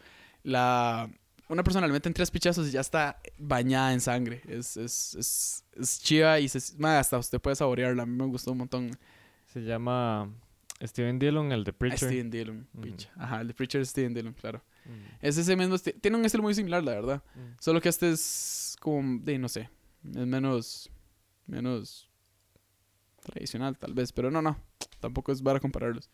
[0.48, 1.10] La,
[1.48, 4.40] una persona le meten tres pichazos y ya está bañada en sangre.
[4.48, 8.04] Es, es, es, es chiva y se, hasta usted puede saborearla.
[8.04, 8.90] A mí me gustó un montón.
[9.52, 10.30] Se llama
[10.82, 12.08] Steven Dillon, el de Ah, Preacher.
[12.08, 13.10] Steven Dillon, picha.
[13.16, 14.62] Ajá, el de Preacher es Steven Dillon, claro.
[14.84, 15.26] Mm.
[15.26, 17.22] Es ese mismo Tiene un estilo muy similar, la verdad.
[17.34, 17.40] Mm.
[17.60, 19.68] Solo que este es como, de, no sé,
[20.14, 20.90] es menos,
[21.46, 22.08] menos
[23.22, 24.56] tradicional tal vez, pero no, no,
[25.00, 26.08] tampoco es para compararlos.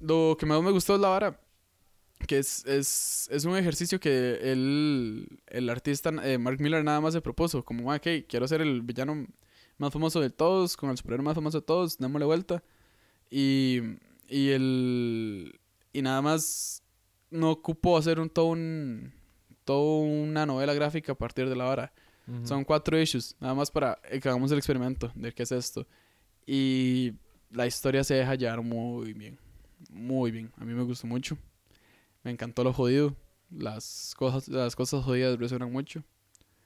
[0.00, 1.40] Lo que más me gustó es la vara,
[2.26, 7.12] que es, es, es un ejercicio que el, el artista eh, Mark Miller nada más
[7.14, 9.26] se propuso, como, "Ah, ok, quiero ser el villano
[9.78, 12.62] más famoso de todos, con el superhéroe más famoso de todos, démosle vuelta.
[13.30, 13.80] Y,
[14.28, 15.60] y el...
[15.92, 16.82] Y nada más
[17.30, 19.12] no ocupo hacer un todo un
[19.64, 21.92] toda una novela gráfica a partir de la hora.
[22.26, 22.46] Ujú.
[22.46, 25.86] Son cuatro issues, nada más para eh, que hagamos el experimento de qué es esto.
[26.46, 27.12] Y
[27.50, 29.38] la historia se deja llevar muy bien,
[29.90, 30.50] muy bien.
[30.56, 31.36] A mí me gustó mucho.
[32.22, 33.14] Me encantó lo jodido.
[33.50, 36.02] Las cosas, las cosas jodidas resuenan mucho.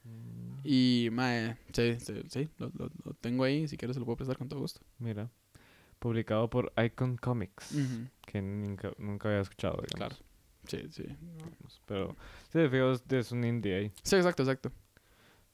[0.03, 3.67] Mm, Y, mae, sí, sí, sí, lo, lo- lo tengo ahí.
[3.67, 4.81] Si quieres, se lo puedo prestar con todo gusto.
[4.99, 5.29] Mira.
[5.99, 7.71] Publicado por Icon Comics.
[7.71, 9.95] Ujú, Que nunca, nunca había escuchado, digamos.
[9.95, 10.15] Claro.
[10.67, 11.03] Sí, sí.
[11.03, 11.81] digamos.
[11.85, 12.17] Pero,
[12.51, 13.91] sí, fijo, es, un indie ahí.
[14.03, 14.71] Sí, exacto, exacto.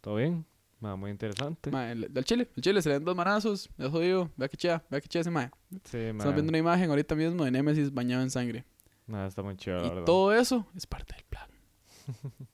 [0.01, 0.45] ¿Todo bien?
[0.83, 1.69] Va, muy interesante.
[1.69, 4.57] Mae, el- del chile, el chile se le dan dos manazos, es jodido, vea que
[4.57, 5.51] chea, vea que chea ese mae.
[5.83, 8.65] Sí, Estamos ma, viendo una imagen ahorita mismo de Nemesis bañado en sangre.
[9.09, 10.03] Ma, está muy chido, la Y verdad.
[10.05, 11.49] todo eso es parte del plan.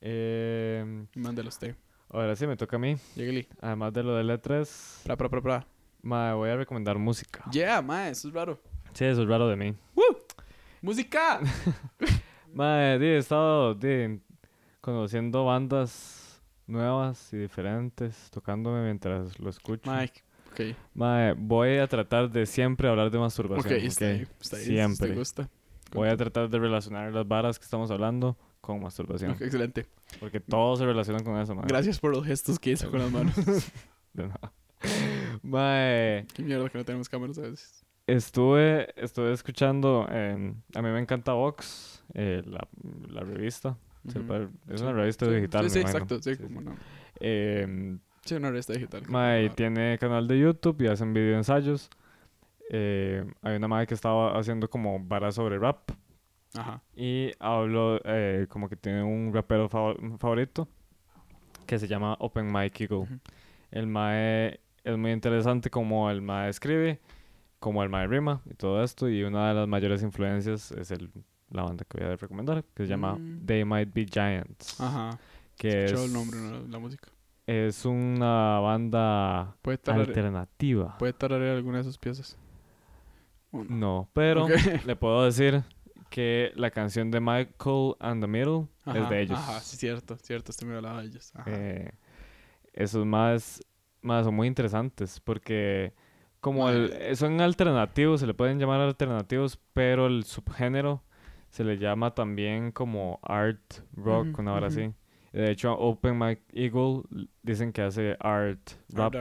[0.00, 1.74] Eh, Mándelo usted.
[2.10, 2.96] ahora sí, me toca a mí.
[3.14, 3.48] Lleguele.
[3.60, 5.66] Además de lo de letras, Pra, pra, pra, pra.
[6.02, 7.44] ma, voy a recomendar música.
[7.50, 8.60] Yeah, mae, eso es raro.
[8.92, 9.74] Sí, eso es raro de mí.
[10.82, 11.40] ¡Música!
[12.54, 14.20] Ma, di, he estado di,
[14.80, 19.90] conociendo bandas nuevas y diferentes, tocándome mientras lo escucho.
[19.90, 20.22] Mike.
[20.58, 20.76] Ok.
[20.94, 23.74] Ma, voy a tratar de siempre hablar de Ok, masturbación.
[23.74, 24.10] está ¿ok?
[24.12, 24.26] ahí.
[24.40, 24.64] Está ahí.
[24.64, 25.08] Siempre.
[25.08, 25.48] ¿Te gusta?
[25.92, 29.32] Voy a tratar de relacionar las varas que estamos hablando con masturbación.
[29.32, 29.86] Ok, excelente.
[30.18, 31.62] Porque todo se relaciona con eso, ma.
[31.66, 33.34] Gracias por los gestos que hizo con las manos.
[34.14, 34.52] De nada.
[35.42, 37.84] Mae, Qué mierda que no tenemos cámaras a veces.
[38.06, 42.66] estuve, estuve escuchando, eh, a mí me encanta Vox, eh, la,
[43.10, 43.76] la revista.
[44.04, 44.22] Ujú.
[44.26, 46.22] puede- es una revista Sí, digital, Sí, sí, exacto.
[46.22, 46.66] Sí, Sí, como sí.
[46.66, 46.76] no.
[47.20, 49.02] Eh, Sí, una revista digital.
[49.08, 51.88] mae, tiene canal de YouTube y hacen video ensayos.
[52.70, 55.90] Eh, hay una madre que estaba haciendo como varas sobre rap.
[56.54, 56.82] Ajá.
[56.96, 60.68] Y hablo eh, como que tiene un rapero fav- favorito
[61.66, 62.98] que se llama Open Mike Eagle.
[62.98, 63.20] Ujú.
[63.70, 67.00] El mae es muy interesante como el mae escribe,
[67.60, 69.08] como el mae rima y todo esto.
[69.08, 71.10] Y una de las mayores influencias es el,
[71.50, 73.46] la banda que voy a recomendar, que se llama Mm.
[73.46, 74.80] They Might Be Giants.
[74.80, 75.18] Ajá.
[75.56, 77.08] Que es, Escuchado el nombre, no, la música.
[77.46, 80.96] Es una banda Puede tararear, alternativa.
[80.98, 82.36] puede tararear alguna de sus piezas.
[83.52, 84.46] No, pero
[84.84, 85.62] le puedo decir
[86.10, 89.38] que la canción de Michael and the Middle es de ellos.
[89.38, 90.50] Ajá, sí, cierto, cierto.
[90.50, 91.32] Este me hablaba de ellos.
[91.34, 91.50] Ajá.
[91.50, 91.90] Eh,
[92.72, 93.60] esos más,
[94.02, 95.94] más son muy interesantes porque
[96.40, 101.02] como el- eh, son alternativos, se le pueden llamar alternativos, pero el subgénero
[101.50, 103.60] se le llama también como art
[103.94, 104.80] rock, Ujú, una hora ujú.
[104.80, 104.92] así.
[105.36, 107.02] De hecho, Open Mike Eagle
[107.42, 109.12] dicen que hace art rap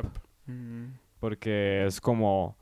[0.47, 0.93] Mm.
[1.19, 2.55] porque es como,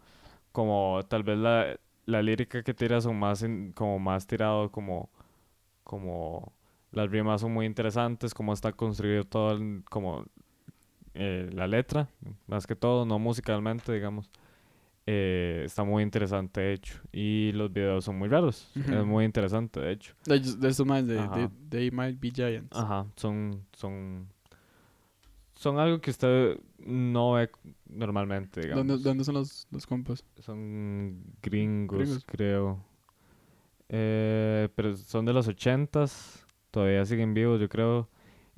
[0.51, 5.09] como tal vez la, la lírica que tira son más, en- como más tirado, como,
[5.83, 6.53] como
[6.91, 10.25] las rimas son muy interesantes, como está construido todo, el- como
[11.13, 12.07] eh, la letra,
[12.47, 14.31] más que todo, no musicalmente, digamos.
[15.05, 16.99] Eh, está muy interesante, de hecho.
[17.11, 18.71] Y los videos son muy raros.
[18.75, 19.05] Es Ujú.
[19.05, 20.13] muy interesante, de hecho.
[20.25, 20.35] De,
[20.69, 22.77] estos más de, They Might Be Giants.
[22.77, 24.27] Ajá, son, son,
[25.55, 27.49] son algo que usted no ve
[27.89, 28.87] normalmente, digamos.
[28.87, 30.23] ¿Dónde, ¿Dónde son los, los compas?
[30.39, 32.23] Son gringos, Gringos.
[32.25, 32.83] creo.
[33.89, 36.45] Eh, pero son de los 80s.
[36.71, 38.09] Todavía siguen vivos, yo creo.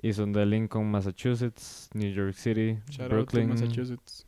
[0.01, 3.49] Y son de Lincoln, Massachusetts, New York City, Shout Brooklyn.
[3.49, 4.25] Massachusetts.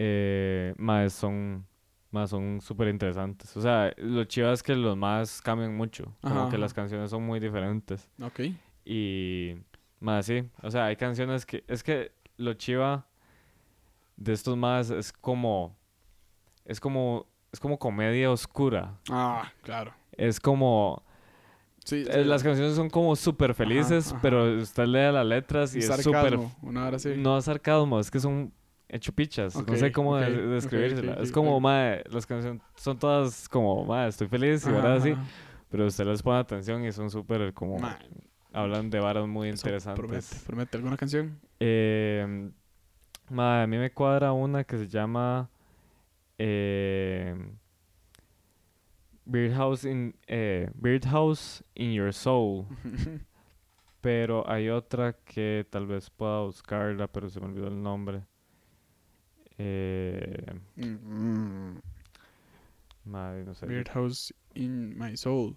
[0.00, 1.66] Eh, más son
[2.12, 3.56] más son súper interesantes.
[3.56, 6.14] O sea, lo chido es que los más cambian mucho.
[6.20, 6.58] Como Ajá, que ajá.
[6.58, 8.08] las canciones son muy diferentes.
[8.22, 8.40] Ok.
[8.84, 9.56] Y
[9.98, 10.48] más sí.
[10.62, 11.64] O sea, hay canciones que.
[11.66, 13.08] Es que lo chiva
[14.16, 15.76] de estos más es como.
[16.64, 17.26] Es como.
[17.50, 18.98] Es como comedia oscura.
[19.10, 19.92] Ah, claro.
[20.12, 21.02] Es como.
[21.84, 24.20] Sí, eh, las canciones son como súper felices, ajá.
[24.22, 26.38] pero usted lee las letras y y es súper.
[26.62, 28.52] No es sarcasmo, es que son
[28.88, 29.54] hecho pichas.
[29.66, 31.12] no sé cómo ok, de- ok, describírsela.
[31.14, 35.14] ok, es como, mae, las canciones son todas como, mae, estoy feliz y verdad así.
[35.70, 37.78] Pero usted les pone atención y son súper como.
[38.52, 40.00] Hablan de varas muy eso interesantes.
[40.02, 40.76] Promete, promete.
[40.78, 41.38] ¿Alguna canción?
[41.60, 42.50] Eh,
[43.30, 45.50] mae, a mí me cuadra una que se llama.
[46.38, 47.34] Eh,
[49.26, 52.64] Birdhouse in, eh, Birdhouse in Your Soul.
[54.00, 58.22] Pero hay otra que tal vez pueda buscarla, pero se me olvidó el nombre.
[59.58, 60.46] Eh,
[60.76, 61.78] Mm,
[63.04, 63.66] madre, no sé.
[63.66, 65.56] Birdhouse in my soul.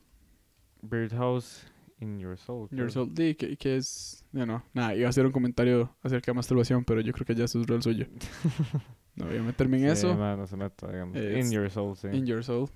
[0.82, 1.66] Birdhouse
[2.00, 2.68] in Your Soul.
[2.72, 2.90] Your creo.
[2.90, 3.14] soul.
[3.14, 4.26] Di, que, que es.
[4.32, 4.64] No, no.
[4.74, 7.60] Nada, iba a hacer un comentario acerca de masturbación, pero yo creo que ya eso
[7.62, 8.08] es real suyo.
[9.14, 10.16] No voy a meterme en Sí, eso.
[10.16, 11.18] madre, no se meta, digamos.
[11.18, 12.08] Es in Your Soul, sí.
[12.14, 12.70] In your soul.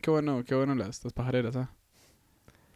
[0.00, 1.70] Qué bueno, qué bueno las, las pajareras, ¿ah?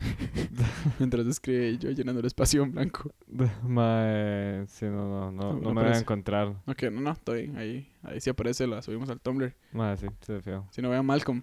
[0.98, 3.12] Mientras escribe yo llenando el espacio en blanco.
[3.62, 6.54] Mae, sí, no, no, no, No, me voy a encontrar.
[6.66, 7.56] Ok, no, no, bien.
[7.56, 9.54] Ahí, ahí sí aparece, la subimos al Tumblr.
[9.72, 10.66] Madre, sí, sí, feo.
[10.70, 11.42] Si no vean Malcolm.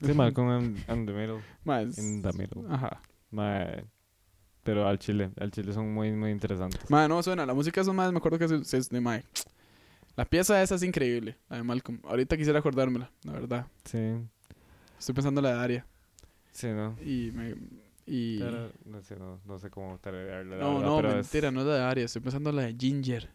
[0.00, 1.40] Sí, Malcolm in the Middle.
[1.64, 1.98] Más.
[1.98, 2.64] In the middle.
[2.68, 3.00] Ajá.
[3.30, 3.84] Mae,
[4.62, 6.90] pero al chile, al chile son muy, muy interesantes.
[6.90, 7.46] Madre, no suena.
[7.46, 9.24] La música son más, me acuerdo que es, es de Mae.
[10.16, 12.00] La pieza esa es increíble, la de Malcolm.
[12.04, 13.66] Ahorita quisiera acordármela, la verdad.
[13.84, 14.16] Sí,
[14.98, 15.86] Estoy pensando en la de Aria.
[16.52, 16.96] Sí, no.
[17.04, 17.54] Y me.
[18.06, 18.38] Y.
[18.40, 21.50] Pero, no sé, no, no sé cómo tararearla, la No, verdad, no, pero es- mentira,
[21.50, 22.04] no es la de Aria.
[22.06, 23.28] Estoy pensando en la de Ginger.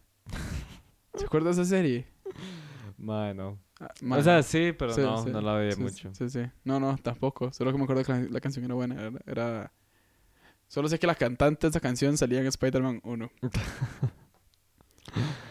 [1.14, 2.06] ¿Se acuerda de esa serie?
[2.98, 3.58] No.
[3.78, 6.14] Ah, O sea, sí, pero Sí, no, sí, no la veía sí, mucho.
[6.14, 6.40] Sí, sí.
[6.64, 7.52] No, no, tampoco.
[7.52, 8.94] Solo que me acuerdo que la, la canción era buena.
[8.94, 9.72] Era, era-
[10.66, 13.30] Solo sé que la cantante de esa canción salía en Spider-Man 1.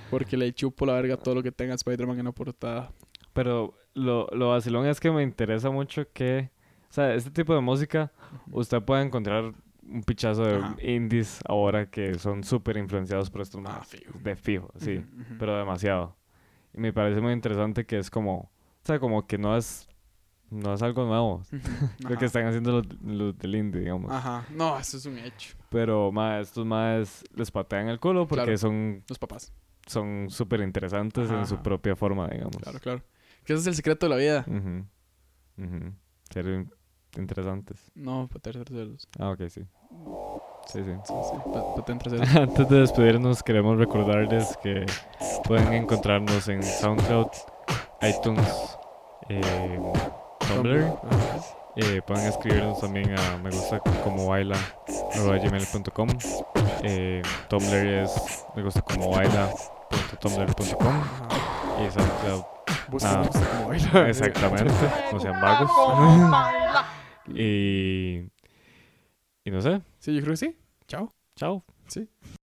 [0.09, 2.91] Porque le chupo la verga todo lo que tenga Spider-Man en la portada.
[3.34, 6.49] Pero lo, lo vacilón es que me interesa mucho que,
[6.96, 8.12] sea, este tipo de música,
[8.52, 9.54] usted puede encontrar
[9.88, 10.76] un pichazo de Ajá.
[10.82, 13.88] indies ahora que son súper influenciados por estos Ah, más.
[13.88, 14.18] fijo.
[14.20, 15.04] De fijo, sí,
[15.38, 16.16] pero demasiado.
[16.74, 18.50] Y me parece muy interesante que es como, o
[18.84, 19.88] sea, como que no es,
[20.50, 21.43] no es algo nuevo.
[22.00, 24.12] Lo que están haciendo los, los del indie, digamos.
[24.12, 24.46] Ajá.
[24.52, 25.56] No, eso es un hecho.
[25.70, 28.58] Pero, ma, estos más les patean el culo porque Claro.
[28.58, 29.54] son Los papás.
[29.86, 32.58] son súper interesantes Ajá, en su propia forma, digamos.
[32.58, 33.04] Claro, claro.
[33.43, 34.46] Que ese es el secreto de la vida.
[34.48, 34.86] Ujú,
[35.64, 35.93] ujú.
[36.32, 36.66] Ser
[37.18, 37.91] interesantes.
[37.95, 39.07] No, patear terceros.
[39.20, 39.66] Ah, ok, sí.
[40.68, 40.91] Sí, sí.
[41.03, 41.38] Sí, sí.
[41.53, 42.36] pa- Patear terceros.
[42.36, 44.86] Antes de despedirnos, queremos recordarles que
[45.45, 47.28] pueden encontrarnos en SoundCloud,
[48.01, 48.78] iTunes,
[49.30, 49.80] eh,
[50.47, 50.84] Tumblr.
[50.86, 51.39] Ajá.
[51.78, 54.55] Eh, pueden escribirnos también a me gusta como baila
[55.43, 56.07] gmail.com.
[56.84, 61.28] Eh, Tumblr es me gusta como baila.tumblr.com Ajá.
[61.86, 62.43] y SoundCloud.
[62.88, 64.09] Busca Ah, cómo baila.
[64.09, 64.74] Exactamente,
[65.11, 65.72] no sean vagos.
[67.28, 68.23] y,
[69.43, 70.55] y no sé, Sí, yo creo que sí.
[70.88, 71.11] Chao.
[71.36, 71.63] chao.
[71.88, 72.07] Sí.